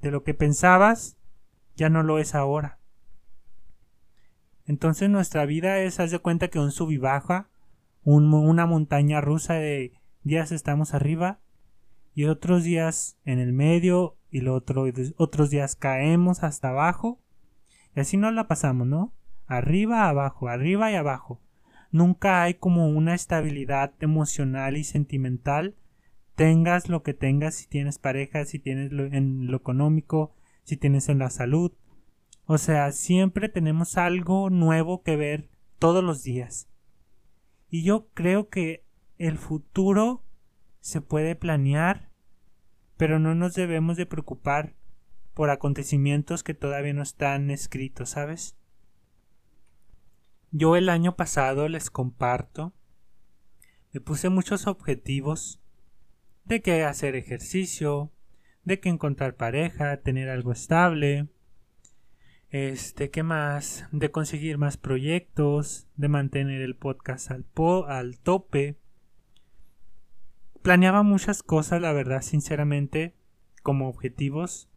De 0.00 0.10
lo 0.10 0.22
que 0.22 0.34
pensabas, 0.34 1.16
ya 1.76 1.88
no 1.88 2.02
lo 2.02 2.18
es 2.18 2.34
ahora. 2.34 2.78
Entonces 4.66 5.08
nuestra 5.08 5.46
vida 5.46 5.78
es, 5.80 5.98
haz 5.98 6.10
de 6.10 6.18
cuenta 6.18 6.48
que 6.48 6.58
un 6.58 6.72
sub 6.72 6.90
y 6.90 6.98
baja, 6.98 7.48
una 8.02 8.66
montaña 8.66 9.20
rusa 9.20 9.54
de 9.54 9.92
días 10.22 10.52
estamos 10.52 10.94
arriba 10.94 11.40
y 12.18 12.24
otros 12.24 12.64
días 12.64 13.16
en 13.24 13.38
el 13.38 13.52
medio 13.52 14.16
y 14.28 14.40
lo 14.40 14.56
otro, 14.56 14.86
otros 15.18 15.50
días 15.50 15.76
caemos 15.76 16.42
hasta 16.42 16.70
abajo 16.70 17.20
y 17.94 18.00
así 18.00 18.16
nos 18.16 18.34
la 18.34 18.48
pasamos, 18.48 18.88
¿no? 18.88 19.14
Arriba, 19.46 20.08
abajo, 20.08 20.48
arriba 20.48 20.90
y 20.90 20.96
abajo. 20.96 21.40
Nunca 21.92 22.42
hay 22.42 22.54
como 22.54 22.88
una 22.88 23.14
estabilidad 23.14 23.92
emocional 24.00 24.76
y 24.76 24.82
sentimental. 24.82 25.76
Tengas 26.34 26.88
lo 26.88 27.04
que 27.04 27.14
tengas, 27.14 27.54
si 27.54 27.68
tienes 27.68 28.00
pareja, 28.00 28.44
si 28.46 28.58
tienes 28.58 28.90
lo, 28.90 29.04
en 29.04 29.46
lo 29.46 29.56
económico, 29.56 30.34
si 30.64 30.76
tienes 30.76 31.08
en 31.08 31.20
la 31.20 31.30
salud. 31.30 31.70
O 32.46 32.58
sea, 32.58 32.90
siempre 32.90 33.48
tenemos 33.48 33.96
algo 33.96 34.50
nuevo 34.50 35.04
que 35.04 35.14
ver 35.14 35.50
todos 35.78 36.02
los 36.02 36.24
días. 36.24 36.68
Y 37.70 37.84
yo 37.84 38.08
creo 38.12 38.48
que 38.48 38.84
el 39.18 39.38
futuro 39.38 40.24
se 40.80 41.00
puede 41.00 41.36
planear 41.36 42.07
pero 42.98 43.18
no 43.18 43.34
nos 43.34 43.54
debemos 43.54 43.96
de 43.96 44.04
preocupar 44.04 44.74
por 45.32 45.48
acontecimientos 45.48 46.42
que 46.42 46.52
todavía 46.52 46.92
no 46.92 47.02
están 47.02 47.50
escritos, 47.50 48.10
¿sabes? 48.10 48.56
Yo 50.50 50.76
el 50.76 50.88
año 50.88 51.16
pasado 51.16 51.68
les 51.68 51.90
comparto, 51.90 52.74
me 53.92 54.00
puse 54.00 54.28
muchos 54.28 54.66
objetivos 54.66 55.62
de 56.44 56.60
que 56.60 56.84
hacer 56.84 57.14
ejercicio, 57.14 58.12
de 58.64 58.80
que 58.80 58.88
encontrar 58.88 59.36
pareja, 59.36 59.98
tener 59.98 60.28
algo 60.28 60.50
estable, 60.50 61.28
este, 62.50 63.10
¿qué 63.10 63.22
más? 63.22 63.86
De 63.92 64.10
conseguir 64.10 64.58
más 64.58 64.76
proyectos, 64.76 65.86
de 65.96 66.08
mantener 66.08 66.62
el 66.62 66.74
podcast 66.74 67.30
al, 67.30 67.44
po 67.44 67.86
al 67.86 68.18
tope, 68.18 68.76
planeaba 70.68 71.02
muchas 71.02 71.42
cosas, 71.42 71.80
la 71.80 71.94
verdad, 71.94 72.20
sinceramente, 72.20 73.14
como 73.62 73.88
objetivos 73.88 74.68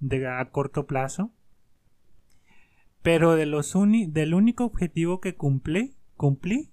de 0.00 0.26
a 0.26 0.42
corto 0.50 0.86
plazo. 0.86 1.30
Pero 3.02 3.34
de 3.34 3.44
los 3.44 3.74
del 3.74 4.32
único 4.32 4.64
objetivo 4.64 5.20
que 5.20 5.34
cumplí, 5.34 5.94
cumplí 6.16 6.72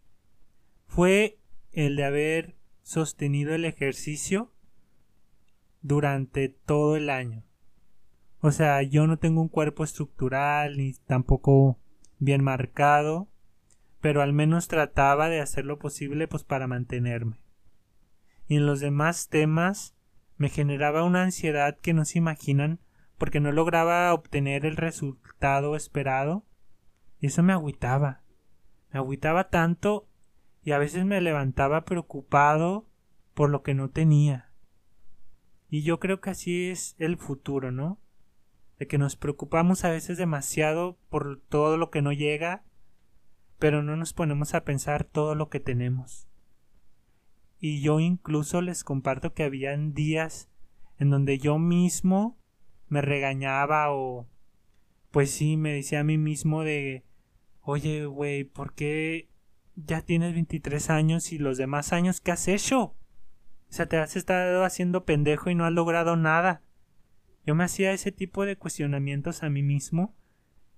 fue 0.88 1.42
el 1.74 1.98
de 1.98 2.06
haber 2.06 2.56
sostenido 2.84 3.54
el 3.54 3.66
ejercicio 3.66 4.54
durante 5.82 6.48
todo 6.48 6.96
el 6.96 7.10
año. 7.10 7.44
O 8.40 8.52
sea, 8.52 8.82
yo 8.82 9.08
no 9.08 9.20
tengo 9.20 9.42
un 9.42 9.50
cuerpo 9.50 9.84
estructural 9.84 10.78
ni 10.78 10.94
tampoco 11.06 11.82
bien 12.18 12.42
marcado, 12.42 13.28
pero 14.00 14.22
al 14.22 14.32
menos 14.32 14.70
trataba 14.70 15.28
de 15.28 15.42
hacer 15.42 15.66
lo 15.66 15.80
posible 15.80 16.30
pues 16.30 16.46
para 16.46 16.66
mantenerme 16.66 17.43
y 18.54 18.58
en 18.58 18.68
los 18.68 18.82
demás 18.82 19.30
temas 19.30 19.96
me 20.38 20.48
generaba 20.48 21.04
una 21.04 21.24
ansiedad 21.24 21.80
que 21.80 21.92
no 21.92 22.06
se 22.06 22.20
imaginan 22.20 22.80
porque 23.18 23.40
no 23.40 23.52
lograba 23.52 24.14
obtener 24.14 24.68
el 24.68 24.78
resultado 24.78 25.76
esperado 25.76 26.46
y 27.20 27.26
eso 27.26 27.42
me 27.42 27.52
agüitaba. 27.52 28.22
Me 28.92 29.00
agüitaba 29.00 29.50
tanto 29.50 30.08
y 30.62 30.72
a 30.72 30.78
veces 30.78 31.04
me 31.04 31.20
levantaba 31.20 31.84
preocupado 31.84 32.88
por 33.34 33.50
lo 33.50 33.64
que 33.64 33.74
no 33.74 33.90
tenía. 33.90 34.52
Y 35.68 35.82
yo 35.82 36.00
creo 36.00 36.22
que 36.22 36.30
así 36.30 36.70
es 36.70 36.96
el 37.00 37.18
futuro, 37.18 37.72
¿no? 37.72 38.00
De 38.78 38.86
que 38.86 39.00
nos 39.00 39.16
preocupamos 39.16 39.84
a 39.84 39.90
veces 39.90 40.20
demasiado 40.20 41.00
por 41.10 41.42
todo 41.42 41.78
lo 41.78 41.90
que 41.90 42.04
no 42.04 42.12
llega, 42.12 42.64
pero 43.58 43.82
no 43.82 43.96
nos 43.96 44.14
ponemos 44.14 44.54
a 44.54 44.64
pensar 44.64 45.06
todo 45.06 45.34
lo 45.34 45.50
que 45.50 45.60
tenemos. 45.60 46.30
Y 47.66 47.80
yo 47.80 48.02
incluso 48.02 48.62
les 48.62 48.84
comparto 48.84 49.34
que 49.34 49.44
habían 49.44 49.94
días 49.94 50.50
en 50.98 51.10
donde 51.10 51.38
yo 51.40 51.60
mismo 51.60 52.38
me 52.90 53.02
regañaba 53.02 53.90
o 53.94 54.28
pues 55.12 55.32
sí, 55.32 55.56
me 55.56 55.72
decía 55.72 56.02
a 56.02 56.04
mí 56.04 56.18
mismo 56.18 56.64
de 56.64 57.06
oye, 57.62 58.06
güey, 58.06 58.44
¿por 58.44 58.74
qué 58.74 59.30
ya 59.78 60.02
tienes 60.02 60.34
23 60.34 60.90
años 60.90 61.32
y 61.32 61.38
los 61.38 61.58
demás 61.58 61.94
años 61.94 62.20
qué 62.20 62.34
has 62.34 62.50
hecho? 62.50 62.82
O 62.82 62.96
sea, 63.70 63.86
te 63.86 63.96
has 63.96 64.18
estado 64.18 64.66
haciendo 64.66 65.06
pendejo 65.06 65.50
y 65.50 65.56
no 65.56 65.64
has 65.64 65.72
logrado 65.72 66.18
nada. 66.18 66.64
Yo 67.46 67.56
me 67.56 67.64
hacía 67.64 67.94
ese 67.94 68.12
tipo 68.12 68.44
de 68.44 68.58
cuestionamientos 68.58 69.42
a 69.42 69.50
mí 69.50 69.64
mismo 69.64 70.18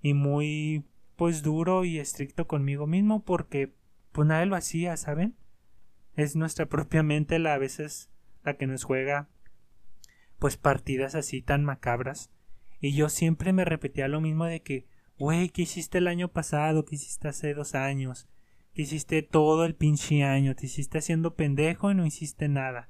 y 0.03 0.13
muy 0.13 0.85
pues 1.15 1.41
duro 1.41 1.83
y 1.83 1.97
estricto 1.97 2.45
conmigo 2.45 2.85
mismo 2.85 3.25
porque 3.25 3.73
pues 4.11 4.27
nadie 4.27 4.45
lo 4.45 4.55
hacía, 4.55 4.95
¿saben? 4.97 5.35
Es 6.15 6.35
nuestra 6.35 6.67
propia 6.67 7.03
mente 7.03 7.39
la 7.39 7.53
a 7.53 7.57
veces 7.57 8.09
la 8.43 8.57
que 8.57 8.67
nos 8.67 8.83
juega 8.83 9.29
pues 10.39 10.57
partidas 10.57 11.15
así 11.15 11.41
tan 11.41 11.63
macabras 11.63 12.31
y 12.79 12.93
yo 12.93 13.09
siempre 13.09 13.53
me 13.53 13.65
repetía 13.65 14.07
lo 14.07 14.21
mismo 14.21 14.45
de 14.45 14.61
que 14.61 14.87
güey 15.17 15.49
¿qué 15.49 15.63
hiciste 15.63 15.97
el 15.97 16.07
año 16.07 16.29
pasado? 16.29 16.85
¿qué 16.85 16.95
hiciste 16.95 17.27
hace 17.27 17.53
dos 17.53 17.75
años? 17.75 18.27
¿qué 18.73 18.83
hiciste 18.83 19.21
todo 19.23 19.65
el 19.65 19.75
pinche 19.75 20.23
año? 20.23 20.55
te 20.55 20.65
hiciste 20.67 20.99
haciendo 20.99 21.35
pendejo 21.35 21.91
y 21.91 21.95
no 21.95 22.05
hiciste 22.05 22.47
nada 22.47 22.89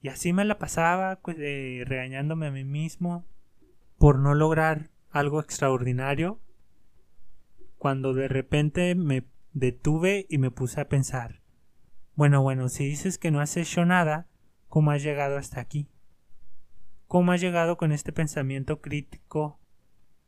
y 0.00 0.08
así 0.08 0.32
me 0.32 0.44
la 0.44 0.58
pasaba 0.58 1.20
pues, 1.20 1.36
regañándome 1.36 2.46
a 2.46 2.50
mí 2.50 2.64
mismo 2.64 3.26
por 3.98 4.18
no 4.18 4.34
lograr 4.34 4.90
algo 5.10 5.40
extraordinario 5.40 6.40
cuando 7.78 8.14
de 8.14 8.28
repente 8.28 8.94
me 8.94 9.24
detuve 9.52 10.26
y 10.28 10.38
me 10.38 10.50
puse 10.50 10.80
a 10.80 10.88
pensar 10.88 11.45
bueno, 12.16 12.40
bueno, 12.40 12.70
si 12.70 12.86
dices 12.86 13.18
que 13.18 13.30
no 13.30 13.40
has 13.40 13.58
hecho 13.58 13.84
nada, 13.84 14.26
¿cómo 14.68 14.90
has 14.90 15.02
llegado 15.02 15.36
hasta 15.36 15.60
aquí? 15.60 15.90
¿Cómo 17.06 17.32
has 17.32 17.42
llegado 17.42 17.76
con 17.76 17.92
este 17.92 18.10
pensamiento 18.10 18.80
crítico? 18.80 19.60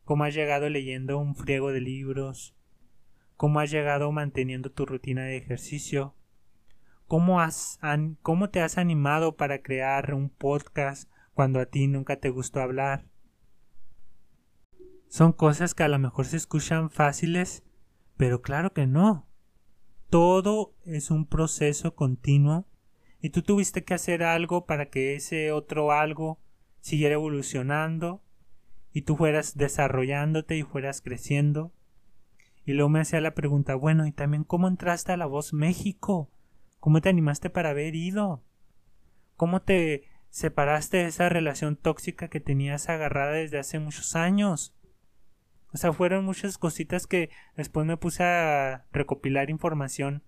¿Cómo 0.04 0.24
has 0.24 0.34
llegado 0.34 0.68
leyendo 0.68 1.16
un 1.18 1.34
friego 1.34 1.72
de 1.72 1.80
libros? 1.80 2.54
¿Cómo 3.36 3.60
has 3.60 3.70
llegado 3.70 4.12
manteniendo 4.12 4.70
tu 4.70 4.84
rutina 4.84 5.22
de 5.22 5.38
ejercicio? 5.38 6.14
¿Cómo, 7.06 7.40
has, 7.40 7.80
¿Cómo 8.20 8.50
te 8.50 8.60
has 8.60 8.76
animado 8.76 9.36
para 9.36 9.62
crear 9.62 10.12
un 10.12 10.28
podcast 10.28 11.10
cuando 11.32 11.58
a 11.58 11.66
ti 11.66 11.86
nunca 11.86 12.16
te 12.16 12.28
gustó 12.28 12.60
hablar? 12.60 13.06
Son 15.08 15.32
cosas 15.32 15.74
que 15.74 15.84
a 15.84 15.88
lo 15.88 15.98
mejor 15.98 16.26
se 16.26 16.36
escuchan 16.36 16.90
fáciles, 16.90 17.62
pero 18.18 18.42
claro 18.42 18.74
que 18.74 18.86
no 18.86 19.27
todo 20.10 20.74
es 20.84 21.10
un 21.10 21.26
proceso 21.26 21.94
continuo 21.94 22.66
y 23.20 23.30
tú 23.30 23.42
tuviste 23.42 23.84
que 23.84 23.94
hacer 23.94 24.22
algo 24.22 24.64
para 24.64 24.86
que 24.90 25.14
ese 25.14 25.52
otro 25.52 25.92
algo 25.92 26.38
siguiera 26.80 27.14
evolucionando 27.14 28.22
y 28.92 29.02
tú 29.02 29.16
fueras 29.16 29.56
desarrollándote 29.56 30.56
y 30.56 30.62
fueras 30.62 31.00
creciendo. 31.00 31.72
Y 32.64 32.72
luego 32.72 32.88
me 32.88 33.00
hacía 33.00 33.20
la 33.20 33.34
pregunta, 33.34 33.74
bueno, 33.74 34.06
¿y 34.06 34.12
también 34.12 34.44
cómo 34.44 34.68
entraste 34.68 35.12
a 35.12 35.16
La 35.16 35.26
Voz 35.26 35.52
México? 35.52 36.30
¿Cómo 36.80 37.00
te 37.00 37.08
animaste 37.08 37.50
para 37.50 37.70
haber 37.70 37.94
ido? 37.94 38.42
¿Cómo 39.36 39.62
te 39.62 40.04
separaste 40.30 40.98
de 40.98 41.06
esa 41.06 41.28
relación 41.28 41.76
tóxica 41.76 42.28
que 42.28 42.40
tenías 42.40 42.88
agarrada 42.88 43.32
desde 43.32 43.58
hace 43.58 43.78
muchos 43.78 44.16
años? 44.16 44.77
O 45.72 45.76
sea, 45.76 45.92
fueron 45.92 46.24
muchas 46.24 46.58
cositas 46.58 47.06
que 47.06 47.30
después 47.56 47.86
me 47.86 47.96
puse 47.96 48.24
a 48.24 48.86
recopilar 48.92 49.50
información 49.50 50.22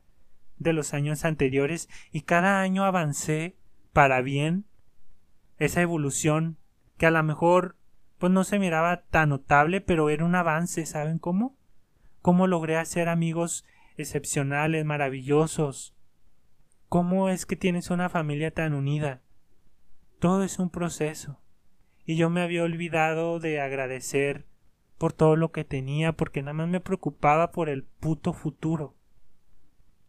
de 0.59 0.73
los 0.73 0.93
años 0.93 1.25
anteriores 1.25 1.89
y 2.13 2.23
cada 2.23 2.61
año 2.61 2.85
avancé 2.85 3.57
para 3.93 4.21
bien 4.21 4.67
esa 5.59 5.81
evolución 5.81 6.59
que 6.99 7.07
a 7.07 7.11
lo 7.11 7.23
mejor 7.23 7.77
pues 8.19 8.31
no 8.31 8.45
se 8.45 8.59
miraba 8.59 9.03
tan 9.05 9.31
notable, 9.31 9.81
pero 9.81 10.11
era 10.11 10.27
un 10.27 10.35
avance, 10.35 10.85
¿saben 10.85 11.19
cómo? 11.19 11.57
Cómo 12.21 12.47
logré 12.47 12.77
hacer 12.77 13.09
amigos 13.09 13.65
excepcionales, 13.97 14.85
maravillosos. 14.85 15.97
¿Cómo 16.91 17.31
es 17.31 17.47
que 17.47 17.57
tienes 17.57 17.89
una 17.91 18.11
familia 18.11 18.51
tan 18.51 18.75
unida? 18.75 19.23
Todo 20.19 20.45
es 20.45 20.59
un 20.59 20.69
proceso. 20.69 21.41
Y 22.05 22.17
yo 22.17 22.29
me 22.29 22.43
había 22.43 22.63
olvidado 22.63 23.41
de 23.41 23.61
agradecer 23.61 24.45
por 25.01 25.15
todo 25.15 25.35
lo 25.35 25.51
que 25.51 25.65
tenía, 25.65 26.13
porque 26.13 26.43
nada 26.43 26.53
más 26.53 26.69
me 26.69 26.79
preocupaba 26.79 27.53
por 27.53 27.71
el 27.71 27.85
puto 27.85 28.35
futuro. 28.35 28.95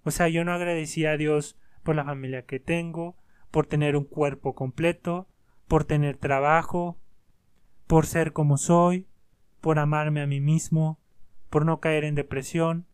O 0.04 0.12
sea, 0.12 0.28
yo 0.28 0.44
no 0.44 0.52
agradecía 0.52 1.12
a 1.12 1.18
Dios 1.18 1.58
por 1.82 1.96
la 1.96 2.04
familia 2.04 2.46
que 2.46 2.60
tengo, 2.60 3.16
por 3.52 3.68
tener 3.68 3.96
un 3.96 4.04
cuerpo 4.04 4.54
completo, 4.54 5.30
por 5.70 5.86
tener 5.86 6.18
trabajo, 6.18 6.98
por 7.88 8.06
ser 8.06 8.34
como 8.34 8.58
soy, 8.58 9.08
por 9.62 9.80
amarme 9.80 10.20
a 10.20 10.28
mí 10.28 10.42
mismo, 10.42 11.00
por 11.50 11.66
no 11.66 11.80
caer 11.80 12.04
en 12.04 12.16
depresión, 12.16 12.86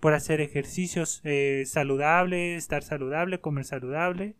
por 0.00 0.14
hacer 0.14 0.40
ejercicios 0.40 1.20
eh, 1.24 1.64
saludables, 1.66 2.56
estar 2.56 2.82
saludable, 2.82 3.42
comer 3.42 3.66
saludable, 3.66 4.34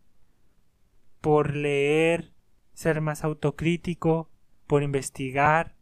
por 1.21 1.55
leer, 1.55 2.33
ser 2.73 2.99
más 2.99 3.23
autocrítico, 3.23 4.31
por 4.65 4.81
investigar, 4.81 5.75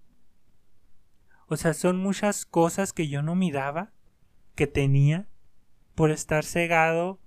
o 1.48 1.56
sea, 1.56 1.74
son 1.74 1.98
muchas 1.98 2.46
cosas 2.46 2.94
que 2.94 3.08
yo 3.08 3.22
no 3.22 3.36
miraba, 3.36 3.92
que 4.56 4.68
tenía, 4.68 5.28
por 5.96 6.12
estar 6.12 6.44
cegado 6.44 7.20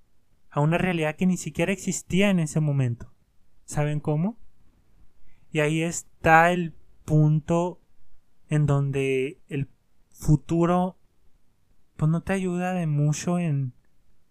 a 0.51 0.61
una 0.61 0.79
realidad 0.79 1.17
que 1.17 1.27
ni 1.27 1.37
siquiera 1.37 1.73
existía 1.73 2.31
en 2.31 2.39
ese 2.39 2.61
momento. 2.61 3.13
¿Saben 3.65 4.01
cómo? 4.01 4.39
Y 5.53 5.61
ahí 5.61 5.83
está 5.83 6.53
el 6.53 6.75
punto 7.05 7.81
en 8.49 8.67
donde 8.67 9.41
el 9.49 9.69
futuro 10.11 10.97
pues 11.97 12.11
no 12.11 12.23
te 12.23 12.33
ayuda 12.33 12.73
de 12.73 12.87
mucho 12.87 13.39
en, 13.39 13.73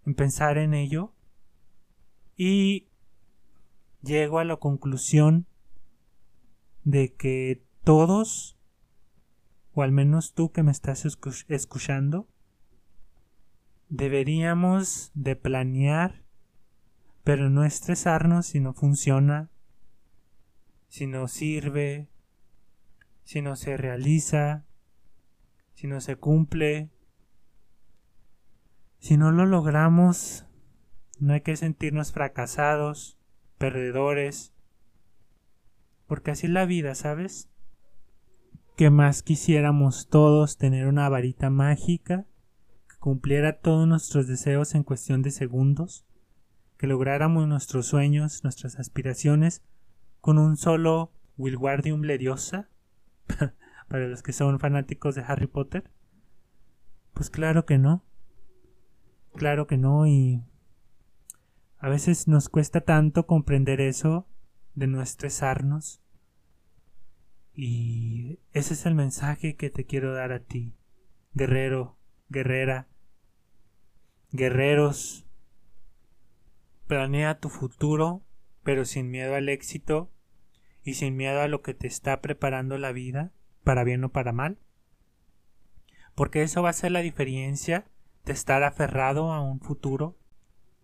en 0.06 0.14
pensar 0.14 0.58
en 0.58 0.74
ello. 0.74 1.14
Y 2.36 2.88
llego 4.02 4.40
a 4.40 4.46
la 4.46 4.58
conclusión 4.58 5.48
de 6.84 7.14
que 7.14 7.64
todos 7.84 8.59
o 9.80 9.82
al 9.82 9.94
menos 9.94 10.34
tú 10.34 10.52
que 10.52 10.62
me 10.62 10.74
estás 10.74 11.08
escuchando, 11.48 12.28
deberíamos 13.88 15.12
de 15.14 15.38
planear, 15.38 16.26
pero 17.24 17.50
no 17.50 17.64
estresarnos 17.64 18.48
si 18.48 18.60
no 18.60 18.74
funciona, 18.74 19.50
si 20.90 21.08
no 21.08 21.30
sirve, 21.30 22.10
si 23.24 23.42
no 23.42 23.56
se 23.56 23.78
realiza, 23.78 24.66
si 25.76 25.88
no 25.88 26.02
se 26.02 26.18
cumple. 26.18 26.90
Si 28.98 29.16
no 29.16 29.32
lo 29.32 29.46
logramos, 29.46 30.46
no 31.20 31.32
hay 31.32 31.40
que 31.40 31.56
sentirnos 31.56 32.12
fracasados, 32.12 33.18
perdedores, 33.58 34.54
porque 36.06 36.32
así 36.32 36.48
es 36.48 36.52
la 36.52 36.66
vida, 36.66 36.96
¿sabes? 36.96 37.50
Que 38.80 38.90
más 38.90 39.24
quisiéramos 39.24 40.08
todos 40.08 40.58
tener 40.58 40.88
una 40.88 41.10
varita 41.10 41.50
mágica 41.50 42.26
que 42.88 42.96
cumpliera 42.98 43.60
todos 43.60 43.86
nuestros 43.86 44.26
deseos 44.26 44.74
en 44.74 44.84
cuestión 44.84 45.22
de 45.22 45.32
segundos, 45.32 46.06
que 46.78 46.88
lográramos 46.88 47.46
nuestros 47.46 47.88
sueños, 47.88 48.42
nuestras 48.46 48.80
aspiraciones 48.80 49.66
con 50.22 50.38
un 50.38 50.56
solo 50.56 51.12
Wilwardium 51.38 52.04
Leriosa 52.04 52.70
para 53.90 54.08
los 54.08 54.24
que 54.24 54.32
son 54.32 54.60
fanáticos 54.60 55.14
de 55.14 55.26
Harry 55.28 55.48
Potter. 55.48 55.92
Pues 57.14 57.30
claro 57.30 57.66
que 57.66 57.78
no. 57.78 58.06
Claro 59.36 59.68
que 59.68 59.78
no 59.78 60.08
y 60.08 60.42
a 61.80 61.90
veces 61.90 62.30
nos 62.30 62.48
cuesta 62.48 62.80
tanto 62.80 63.28
comprender 63.28 63.82
eso 63.82 64.26
de 64.74 64.88
no 64.88 65.02
estresarnos, 65.02 66.02
y 67.62 68.40
ese 68.54 68.74
es 68.74 68.86
el 68.86 68.96
mensaje 68.96 69.58
que 69.58 69.70
te 69.70 69.86
quiero 69.86 70.14
dar 70.14 70.32
a 70.32 70.40
ti, 70.40 70.78
guerrero, 71.34 71.98
guerrera, 72.30 72.88
guerreros. 74.32 75.28
Planea 76.88 77.40
tu 77.40 77.50
futuro, 77.50 78.24
pero 78.64 78.86
sin 78.86 79.12
miedo 79.12 79.36
al 79.36 79.50
éxito 79.50 80.10
y 80.86 80.94
sin 80.94 81.18
miedo 81.18 81.42
a 81.42 81.50
lo 81.50 81.62
que 81.62 81.74
te 81.74 81.88
está 81.88 82.22
preparando 82.22 82.78
la 82.78 82.94
vida, 82.94 83.34
para 83.66 83.84
bien 83.84 84.06
o 84.06 84.10
para 84.10 84.32
mal. 84.32 84.58
Porque 86.16 86.44
eso 86.44 86.64
va 86.64 86.70
a 86.70 86.74
ser 86.74 86.94
la 86.94 87.02
diferencia 87.02 87.84
de 88.24 88.32
estar 88.32 88.64
aferrado 88.64 89.34
a 89.34 89.42
un 89.42 89.60
futuro, 89.60 90.18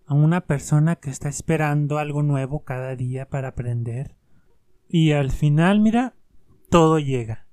a 0.08 0.14
una 0.14 0.42
persona 0.42 0.98
que 0.98 1.10
está 1.10 1.30
esperando 1.30 2.00
algo 2.00 2.22
nuevo 2.22 2.66
cada 2.66 2.98
día 2.98 3.30
para 3.30 3.48
aprender. 3.48 4.18
Y 4.90 5.14
al 5.14 5.32
final, 5.32 5.80
mira, 5.80 6.16
todo 6.70 7.00
llega. 7.00 7.48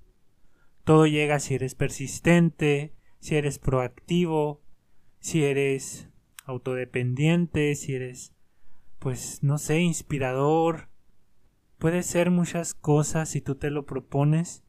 Todo 0.85 1.07
llega 1.07 1.39
si 1.39 1.55
eres 1.55 1.75
persistente, 1.75 2.93
si 3.19 3.37
eres 3.37 3.59
proactivo, 3.59 4.63
si 5.21 5.45
eres 5.45 6.09
autodependiente, 6.45 7.75
si 7.75 7.95
eres, 7.95 8.35
pues, 8.99 9.43
no 9.43 9.59
sé, 9.59 9.81
inspirador. 9.81 10.89
Puede 11.79 12.03
ser 12.03 12.31
muchas 12.31 12.75
cosas 12.75 13.29
si 13.29 13.41
tú 13.41 13.55
te 13.55 13.71
lo 13.71 13.87
propones 13.87 14.65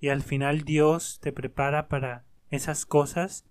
y 0.00 0.08
al 0.08 0.22
final 0.22 0.62
Dios 0.62 1.18
te 1.20 1.32
prepara 1.32 1.88
para 1.88 2.26
esas 2.50 2.86
cosas, 2.86 3.46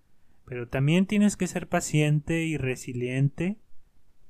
pero 0.46 0.68
también 0.68 1.06
tienes 1.06 1.38
que 1.38 1.48
ser 1.48 1.68
paciente 1.68 2.44
y 2.44 2.58
resiliente 2.58 3.58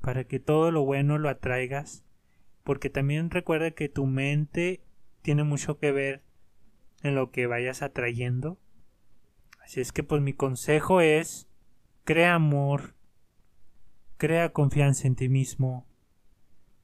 para 0.01 0.23
que 0.25 0.39
todo 0.39 0.71
lo 0.71 0.85
bueno 0.85 1.17
lo 1.17 1.29
atraigas, 1.29 2.05
porque 2.63 2.89
también 2.89 3.29
recuerda 3.29 3.71
que 3.71 3.89
tu 3.89 4.05
mente 4.05 4.84
tiene 5.25 5.43
mucho 5.43 5.79
que 5.79 5.91
ver 5.91 6.21
en 7.01 7.15
lo 7.15 7.31
que 7.31 7.47
vayas 7.47 7.81
atrayendo. 7.81 8.59
Así 9.59 9.81
es 9.81 9.91
que 9.91 10.03
pues 10.03 10.21
mi 10.21 10.33
consejo 10.33 11.01
es 11.01 11.49
crea 12.03 12.35
amor, 12.35 12.93
crea 14.17 14.53
confianza 14.53 15.07
en 15.07 15.15
ti 15.15 15.27
mismo, 15.27 15.87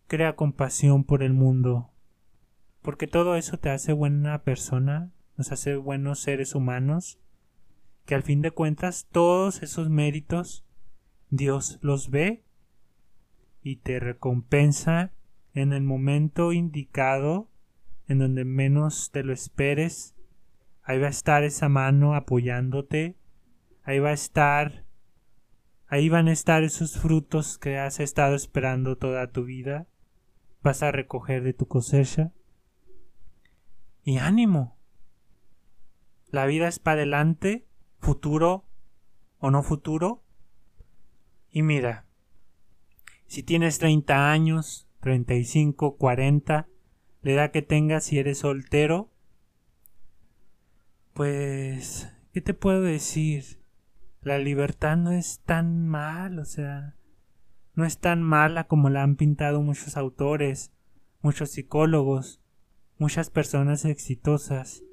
crea 0.07 0.35
compasión 0.35 1.03
por 1.03 1.21
el 1.21 1.33
mundo, 1.33 1.91
porque 2.81 3.05
todo 3.05 3.35
eso 3.35 3.59
te 3.59 3.69
hace 3.69 3.93
buena 3.93 4.41
persona, 4.41 5.11
nos 5.37 5.51
hace 5.51 5.75
buenos 5.75 6.21
seres 6.21 6.55
humanos, 6.55 7.19
que 8.07 8.15
al 8.15 8.23
fin 8.23 8.41
de 8.41 8.49
cuentas 8.49 9.07
todos 9.11 9.61
esos 9.61 9.91
méritos 9.91 10.65
Dios 11.29 11.77
los 11.83 12.09
ve 12.09 12.43
y 13.61 13.75
te 13.75 13.99
recompensa 13.99 15.13
en 15.53 15.73
el 15.73 15.83
momento 15.83 16.53
indicado 16.53 17.50
en 18.07 18.19
donde 18.19 18.45
menos 18.45 19.11
te 19.11 19.23
lo 19.23 19.33
esperes. 19.33 20.15
Ahí 20.83 20.99
va 20.99 21.07
a 21.07 21.11
estar 21.11 21.43
esa 21.43 21.69
mano 21.69 22.15
apoyándote. 22.15 23.17
Ahí 23.83 23.99
va 23.99 24.09
a 24.09 24.13
estar. 24.13 24.85
Ahí 25.87 26.09
van 26.09 26.27
a 26.27 26.31
estar 26.31 26.63
esos 26.63 26.97
frutos 26.97 27.57
que 27.57 27.77
has 27.77 27.99
estado 27.99 28.35
esperando 28.35 28.97
toda 28.97 29.31
tu 29.31 29.43
vida. 29.43 29.87
Vas 30.61 30.83
a 30.83 30.91
recoger 30.91 31.43
de 31.43 31.53
tu 31.53 31.67
cosecha. 31.67 32.31
Y 34.03 34.17
ánimo. 34.17 34.77
La 36.27 36.45
vida 36.45 36.67
es 36.67 36.79
para 36.79 37.01
adelante, 37.01 37.67
futuro 37.99 38.65
o 39.37 39.51
no 39.51 39.63
futuro. 39.63 40.23
Y 41.49 41.61
mira, 41.61 42.05
si 43.27 43.43
tienes 43.43 43.79
30 43.79 44.31
años, 44.31 44.87
35, 45.01 45.97
40, 45.97 46.67
la 47.21 47.31
edad 47.31 47.51
que 47.51 47.61
tengas 47.61 48.05
si 48.05 48.19
eres 48.19 48.39
soltero, 48.39 49.11
pues, 51.13 52.11
¿qué 52.33 52.41
te 52.41 52.53
puedo 52.53 52.81
decir? 52.81 53.61
La 54.21 54.37
libertad 54.37 54.97
no 54.97 55.11
es 55.11 55.41
tan 55.45 55.87
mal, 55.87 56.39
o 56.39 56.45
sea, 56.45 56.95
no 57.75 57.85
es 57.85 57.99
tan 57.99 58.21
mala 58.21 58.67
como 58.67 58.89
la 58.89 59.03
han 59.03 59.15
pintado 59.15 59.61
muchos 59.61 59.97
autores, 59.97 60.71
muchos 61.21 61.51
psicólogos, 61.51 62.41
muchas 62.97 63.29
personas 63.29 63.85
exitosas. 63.85 64.83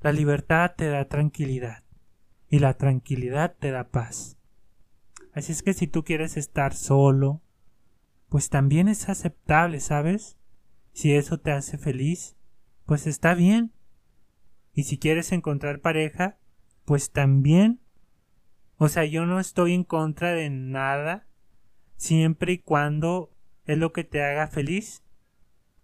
La 0.00 0.12
libertad 0.12 0.72
te 0.76 0.88
da 0.88 1.06
tranquilidad. 1.08 1.84
y 2.48 2.60
la 2.60 2.74
tranquilidad 2.74 3.56
te 3.58 3.72
da 3.72 3.88
paz. 3.88 4.38
Así 5.32 5.50
es 5.50 5.64
que 5.64 5.74
si 5.74 5.88
tú 5.88 6.04
quieres 6.04 6.36
estar 6.36 6.74
solo, 6.74 7.42
pues 8.28 8.50
también 8.50 8.86
es 8.86 9.08
aceptable, 9.08 9.80
¿sabes? 9.80 10.38
Si 10.96 11.12
eso 11.12 11.38
te 11.38 11.52
hace 11.52 11.76
feliz, 11.76 12.36
pues 12.86 13.06
está 13.06 13.34
bien. 13.34 13.70
Y 14.72 14.84
si 14.84 14.96
quieres 14.96 15.30
encontrar 15.30 15.82
pareja, 15.82 16.38
pues 16.86 17.10
también. 17.10 17.80
O 18.78 18.88
sea, 18.88 19.04
yo 19.04 19.26
no 19.26 19.38
estoy 19.38 19.74
en 19.74 19.84
contra 19.84 20.32
de 20.32 20.48
nada, 20.48 21.26
siempre 21.98 22.54
y 22.54 22.58
cuando 22.60 23.30
es 23.66 23.76
lo 23.76 23.92
que 23.92 24.04
te 24.04 24.24
haga 24.24 24.48
feliz, 24.48 25.02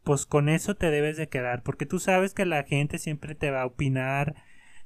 pues 0.03 0.25
con 0.25 0.49
eso 0.49 0.77
te 0.77 0.91
debes 0.91 1.19
de 1.19 1.29
quedar, 1.29 1.63
porque 1.63 1.85
tú 1.85 1.99
sabes 1.99 2.33
que 2.33 2.47
la 2.47 2.63
gente 2.63 2.97
siempre 2.97 3.35
te 3.35 3.51
va 3.51 3.61
a 3.61 3.67
opinar, 3.67 4.35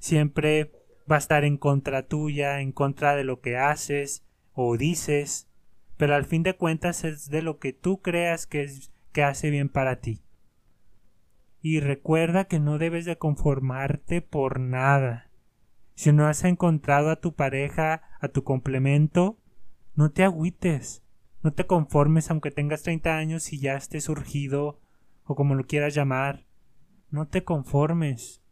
siempre 0.00 0.72
va 1.08 1.14
a 1.14 1.20
estar 1.20 1.44
en 1.44 1.56
contra 1.56 2.08
tuya, 2.08 2.60
en 2.60 2.72
contra 2.72 3.14
de 3.14 3.22
lo 3.22 3.40
que 3.40 3.58
haces 3.58 4.24
o 4.54 4.76
dices, 4.76 5.48
pero 5.96 6.16
al 6.16 6.24
fin 6.24 6.42
de 6.42 6.56
cuentas 6.56 7.04
es 7.04 7.30
de 7.30 7.42
lo 7.42 7.60
que 7.60 7.72
tú 7.72 8.02
creas 8.02 8.48
que 8.48 8.64
es 8.64 8.90
que 9.16 9.24
hace 9.24 9.48
bien 9.48 9.70
para 9.70 10.02
ti. 10.02 10.20
Y 11.62 11.80
recuerda 11.80 12.44
que 12.44 12.60
no 12.60 12.76
debes 12.76 13.06
de 13.06 13.16
conformarte 13.16 14.20
por 14.20 14.60
nada. 14.60 15.30
Si 15.94 16.12
no 16.12 16.26
has 16.26 16.44
encontrado 16.44 17.08
a 17.08 17.16
tu 17.16 17.34
pareja, 17.34 18.02
a 18.20 18.28
tu 18.28 18.44
complemento, 18.44 19.38
no 19.94 20.10
te 20.10 20.22
agüites, 20.22 21.02
no 21.42 21.54
te 21.54 21.66
conformes 21.66 22.30
aunque 22.30 22.50
tengas 22.50 22.82
30 22.82 23.16
años 23.16 23.54
y 23.54 23.58
ya 23.58 23.76
estés 23.76 24.04
surgido 24.04 24.80
o 25.24 25.34
como 25.34 25.54
lo 25.54 25.64
quieras 25.64 25.94
llamar. 25.94 26.44
No 27.08 27.26
te 27.26 27.42
conformes. 27.42 28.42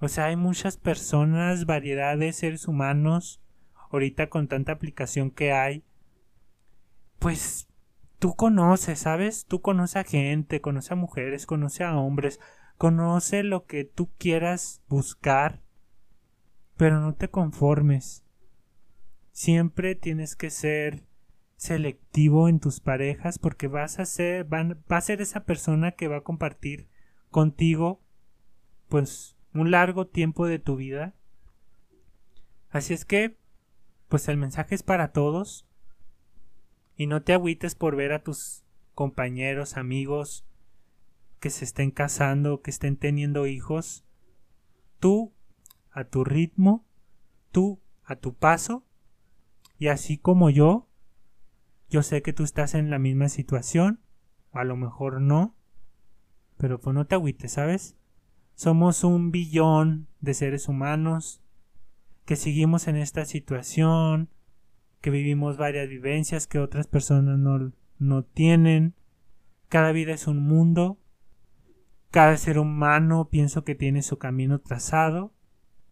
O 0.00 0.08
sea, 0.08 0.24
hay 0.26 0.36
muchas 0.36 0.78
personas, 0.78 1.66
variedad 1.66 2.16
de 2.16 2.32
seres 2.32 2.68
humanos, 2.68 3.42
ahorita 3.90 4.30
con 4.30 4.48
tanta 4.48 4.72
aplicación 4.72 5.30
que 5.30 5.52
hay. 5.52 5.84
Pues 7.18 7.68
tú 8.18 8.34
conoces, 8.34 9.00
¿sabes? 9.00 9.46
Tú 9.46 9.60
conoces 9.60 9.96
a 9.96 10.04
gente, 10.04 10.60
conoces 10.60 10.92
a 10.92 10.96
mujeres, 10.96 11.46
conoces 11.46 11.82
a 11.82 11.96
hombres, 11.96 12.40
conoce 12.78 13.42
lo 13.42 13.66
que 13.66 13.84
tú 13.84 14.10
quieras 14.18 14.82
buscar 14.88 15.66
pero 16.76 17.00
no 17.00 17.14
te 17.14 17.28
conformes. 17.28 18.24
Siempre 19.32 19.94
tienes 19.94 20.36
que 20.36 20.50
ser 20.50 21.04
selectivo 21.56 22.48
en 22.48 22.60
tus 22.60 22.80
parejas 22.80 23.38
porque 23.38 23.66
vas 23.66 23.98
a 23.98 24.04
ser, 24.04 24.52
va 24.52 24.96
a 24.96 25.00
ser 25.00 25.20
esa 25.20 25.44
persona 25.44 25.92
que 25.92 26.08
va 26.08 26.18
a 26.18 26.24
compartir 26.24 26.88
contigo 27.30 28.02
pues 28.88 29.36
un 29.52 29.70
largo 29.70 30.06
tiempo 30.06 30.46
de 30.46 30.58
tu 30.58 30.76
vida. 30.76 31.14
Así 32.70 32.94
es 32.94 33.04
que, 33.04 33.38
pues 34.08 34.28
el 34.28 34.36
mensaje 34.36 34.74
es 34.74 34.82
para 34.82 35.12
todos. 35.12 35.66
Y 36.96 37.06
no 37.06 37.22
te 37.22 37.34
agüites 37.34 37.74
por 37.74 37.94
ver 37.94 38.12
a 38.12 38.22
tus 38.22 38.64
compañeros, 38.94 39.76
amigos 39.76 40.46
que 41.40 41.50
se 41.50 41.64
estén 41.64 41.90
casando, 41.90 42.62
que 42.62 42.70
estén 42.70 42.96
teniendo 42.96 43.46
hijos. 43.46 44.04
Tú 44.98 45.34
a 45.90 46.04
tu 46.04 46.24
ritmo, 46.24 46.86
tú 47.52 47.80
a 48.04 48.16
tu 48.16 48.34
paso, 48.34 48.84
y 49.78 49.88
así 49.88 50.16
como 50.16 50.50
yo, 50.50 50.88
yo 51.88 52.02
sé 52.02 52.22
que 52.22 52.32
tú 52.32 52.44
estás 52.44 52.74
en 52.74 52.90
la 52.90 52.98
misma 52.98 53.28
situación, 53.28 54.00
a 54.52 54.64
lo 54.64 54.76
mejor 54.76 55.20
no, 55.20 55.54
pero 56.56 56.80
pues 56.80 56.94
no 56.94 57.06
te 57.06 57.14
agüites, 57.14 57.52
¿sabes? 57.52 57.96
Somos 58.54 59.04
un 59.04 59.30
billón 59.30 60.08
de 60.20 60.34
seres 60.34 60.68
humanos 60.68 61.42
que 62.24 62.36
seguimos 62.36 62.88
en 62.88 62.96
esta 62.96 63.24
situación, 63.26 64.30
que 65.00 65.10
vivimos 65.10 65.56
varias 65.56 65.88
vivencias 65.88 66.46
que 66.46 66.58
otras 66.58 66.86
personas 66.86 67.38
no, 67.38 67.72
no 67.98 68.24
tienen. 68.24 68.94
Cada 69.68 69.92
vida 69.92 70.12
es 70.12 70.26
un 70.26 70.38
mundo. 70.38 70.98
Cada 72.10 72.36
ser 72.36 72.58
humano 72.58 73.28
pienso 73.30 73.64
que 73.64 73.74
tiene 73.74 74.02
su 74.02 74.18
camino 74.18 74.60
trazado 74.60 75.32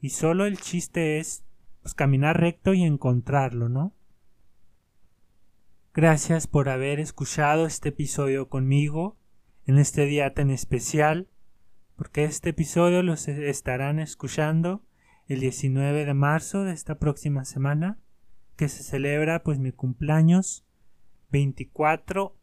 y 0.01 0.11
solo 0.11 0.45
el 0.45 0.59
chiste 0.59 1.19
es 1.19 1.45
pues, 1.83 1.95
caminar 1.95 2.39
recto 2.39 2.75
y 2.75 2.83
encontrarlo, 2.83 3.69
¿no? 3.69 3.95
Gracias 5.95 6.47
por 6.47 6.69
haber 6.69 7.01
escuchado 7.01 7.67
este 7.67 7.91
episodio 7.91 8.49
conmigo 8.49 9.17
en 9.65 9.79
este 9.79 10.07
día 10.07 10.35
tan 10.35 10.51
especial, 10.51 11.29
porque 11.97 12.25
este 12.25 12.51
episodio 12.51 13.03
lo 13.03 13.15
estarán 13.15 13.99
escuchando 13.99 14.85
el 15.27 15.41
19 15.41 16.05
de 16.05 16.15
marzo 16.15 16.65
de 16.65 16.73
esta 16.73 16.99
próxima 16.99 17.45
semana, 17.45 17.99
que 18.57 18.69
se 18.69 18.83
celebra 18.83 19.43
pues 19.43 19.59
mi 19.59 19.73
cumpleaños, 19.73 20.65
24 21.31 22.37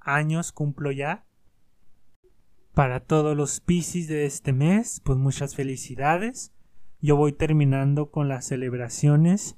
años 0.00 0.52
cumplo 0.52 0.92
ya. 0.92 1.24
Para 2.74 3.00
todos 3.00 3.36
los 3.36 3.60
Piscis 3.60 4.08
de 4.08 4.26
este 4.26 4.52
mes, 4.52 5.00
pues 5.04 5.18
muchas 5.18 5.54
felicidades 5.54 6.52
yo 7.00 7.16
voy 7.16 7.32
terminando 7.32 8.10
con 8.10 8.28
las 8.28 8.46
celebraciones. 8.46 9.56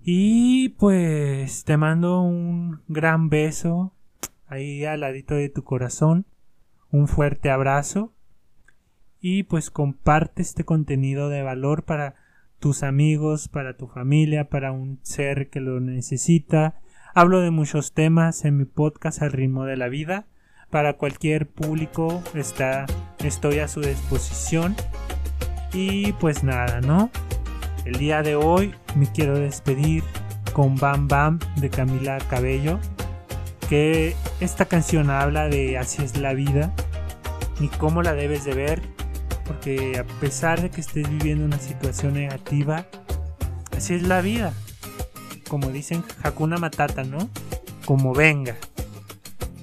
Y 0.00 0.70
pues 0.70 1.64
te 1.64 1.76
mando 1.76 2.20
un 2.20 2.82
gran 2.88 3.30
beso 3.30 3.94
ahí 4.46 4.84
al 4.84 5.00
ladito 5.00 5.34
de 5.34 5.48
tu 5.48 5.64
corazón. 5.64 6.26
Un 6.90 7.08
fuerte 7.08 7.50
abrazo. 7.50 8.12
Y 9.20 9.44
pues 9.44 9.70
comparte 9.70 10.42
este 10.42 10.64
contenido 10.64 11.30
de 11.30 11.42
valor 11.42 11.84
para 11.84 12.16
tus 12.58 12.82
amigos, 12.82 13.48
para 13.48 13.76
tu 13.76 13.86
familia, 13.86 14.48
para 14.48 14.72
un 14.72 14.98
ser 15.02 15.50
que 15.50 15.60
lo 15.60 15.80
necesita. 15.80 16.80
Hablo 17.14 17.40
de 17.40 17.50
muchos 17.50 17.92
temas 17.92 18.44
en 18.44 18.56
mi 18.56 18.64
podcast 18.64 19.22
al 19.22 19.32
ritmo 19.32 19.64
de 19.64 19.76
la 19.76 19.88
vida. 19.88 20.26
Para 20.70 20.94
cualquier 20.94 21.48
público 21.48 22.22
está, 22.34 22.86
estoy 23.20 23.60
a 23.60 23.68
su 23.68 23.80
disposición. 23.80 24.74
Y 25.72 26.12
pues 26.14 26.42
nada, 26.42 26.80
¿no? 26.80 27.10
El 27.84 27.98
día 27.98 28.22
de 28.22 28.34
hoy 28.34 28.74
me 28.96 29.06
quiero 29.06 29.38
despedir 29.38 30.02
con 30.52 30.76
Bam 30.76 31.06
Bam 31.06 31.38
de 31.56 31.70
Camila 31.70 32.18
Cabello. 32.30 32.80
Que 33.68 34.16
esta 34.40 34.64
canción 34.64 35.10
habla 35.10 35.48
de 35.48 35.78
así 35.78 36.02
es 36.02 36.18
la 36.18 36.34
vida 36.34 36.72
y 37.60 37.68
cómo 37.68 38.02
la 38.02 38.14
debes 38.14 38.44
de 38.44 38.54
ver. 38.54 38.82
Porque 39.46 39.98
a 39.98 40.04
pesar 40.20 40.62
de 40.62 40.70
que 40.70 40.80
estés 40.80 41.08
viviendo 41.08 41.44
una 41.44 41.58
situación 41.58 42.14
negativa, 42.14 42.86
así 43.76 43.94
es 43.94 44.02
la 44.02 44.20
vida. 44.20 44.52
Como 45.48 45.70
dicen 45.70 46.02
Hakuna 46.22 46.58
Matata, 46.58 47.04
¿no? 47.04 47.28
Como 47.84 48.14
venga. 48.14 48.56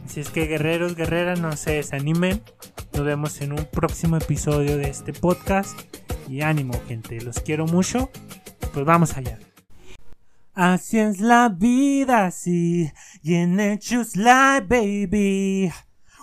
Así 0.06 0.20
es 0.20 0.30
que 0.30 0.46
guerreros, 0.46 0.96
guerreras, 0.96 1.40
no 1.40 1.56
se 1.58 1.72
desanimen. 1.72 2.42
Nos 2.94 3.06
vemos 3.06 3.42
en 3.42 3.54
un 3.54 3.66
próximo 3.66 4.18
episodio 4.18 4.78
de 4.78 4.90
este 4.90 5.14
podcast. 5.14 5.80
Y 6.28 6.42
ánimo, 6.42 6.74
gente, 6.88 7.20
los 7.22 7.40
quiero 7.40 7.66
mucho. 7.66 8.10
Pues 8.74 8.86
vamos 8.86 9.18
allá. 9.18 9.40
Así 10.54 11.00
es 11.00 11.22
la 11.22 11.48
vida, 11.48 12.26
así, 12.26 12.92
y 13.24 13.36
en 13.36 13.60
hechos 13.60 14.18
like 14.18 14.68
baby. 14.68 15.72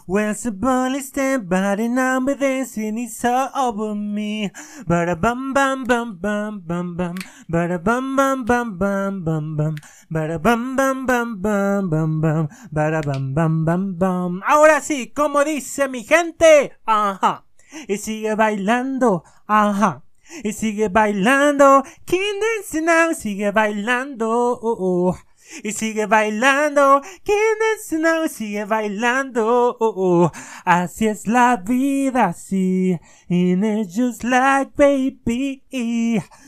Where's 0.09 0.45
the 0.45 0.53
bully 0.53 1.03
stand 1.05 1.51
by 1.51 1.77
the 1.77 1.87
number 1.87 2.35
dancing 2.35 2.97
it's 2.97 3.23
all 3.29 3.53
over 3.53 3.95
me. 3.95 4.49
Bada 4.89 5.13
bum 5.21 5.53
bum 5.53 5.85
bum 5.85 6.17
bum 6.17 6.65
bum 6.65 6.97
bum. 6.97 7.15
Bada 7.45 7.77
bum 7.77 8.17
bum 8.17 8.43
bum 8.47 8.79
bum 8.79 9.21
bum 9.23 9.57
bum. 9.59 9.77
Bada 10.11 10.41
bum 10.41 10.77
bum 10.77 11.05
bum 11.05 11.43
bum 11.43 11.91
bum 11.91 12.21
bum. 12.23 12.49
Bada 12.73 13.05
bum 13.05 13.35
bum 13.35 13.67
bum 13.67 13.99
bum. 13.99 14.41
Ahora 14.49 14.81
sí, 14.81 15.13
como 15.13 15.45
dice 15.45 15.89
mi 15.89 16.05
gente. 16.05 16.73
Ajá. 16.87 17.45
Y 17.87 17.99
sigue 17.99 18.35
bailando. 18.35 19.25
Ajá. 19.47 20.05
Y 20.43 20.55
sigue 20.55 20.89
bailando. 20.89 21.85
King 22.07 22.41
dancing 22.41 22.87
now. 22.87 23.13
Sigue 23.13 23.53
bailando. 23.53 24.57
Oh, 24.57 24.59
oh. 24.81 25.28
Y 25.63 25.73
sigue 25.73 26.07
bailando. 26.07 27.01
Dancing 27.25 28.03
now. 28.03 28.27
Sigue 28.29 28.65
bailando. 28.65 29.77
Oh, 29.81 29.95
oh. 29.97 30.33
Así 30.65 31.07
es 31.07 31.27
la 31.27 31.57
vida. 31.57 32.27
Así. 32.27 32.99
And 33.29 33.65
it's 33.65 33.95
just 33.95 34.25
like 34.25 34.77
baby. 34.77 35.63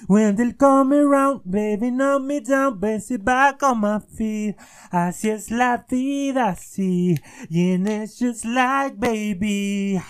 When 0.07 0.37
they'll 0.37 0.53
come 0.55 0.93
around. 0.93 1.43
Baby, 1.51 1.91
knock 1.91 2.23
me 2.23 2.41
down. 2.41 2.79
Bend 2.79 3.03
back 3.25 3.63
on 3.63 3.81
my 3.81 4.01
feet. 4.01 4.57
Así 4.93 5.31
es 5.31 5.51
la 5.51 5.85
vida. 5.89 6.51
Así. 6.51 7.19
And 7.51 7.89
it's 7.89 8.19
just 8.19 8.45
like 8.45 8.99
baby. 8.99 10.01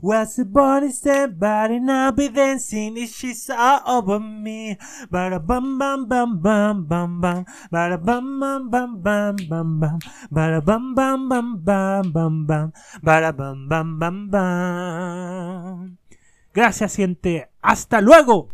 What's 0.00 0.36
the 0.36 0.44
body 0.44 0.90
said, 0.92 1.40
body 1.40 1.80
now 1.80 2.12
be 2.12 2.28
dancing 2.28 2.96
if 2.96 3.10
she's 3.10 3.50
all 3.50 3.82
over 3.86 4.20
me. 4.20 4.76
Bada 5.10 5.40
bum 5.40 5.78
bum 5.78 6.06
bum 6.06 6.38
bum 6.38 6.86
bum 6.86 7.20
bum. 7.20 7.44
Bada 7.72 7.98
bum 7.98 8.38
bum 8.38 8.70
bum 8.70 8.90
bum 9.02 9.36
bum 9.48 9.68
bum. 9.80 9.98
Bada 10.30 10.60
bum 10.64 10.94
bum 10.94 11.28
bum 11.28 11.46
bum 11.64 12.12
bum 12.12 12.34
bum. 12.46 12.72
Bada 13.02 13.32
bum 13.34 13.68
bum 13.68 13.98
bum 13.98 14.16
bum. 14.30 15.98
Gracias, 16.54 16.96
gente. 16.96 17.48
Hasta 17.60 18.00
luego. 18.00 18.46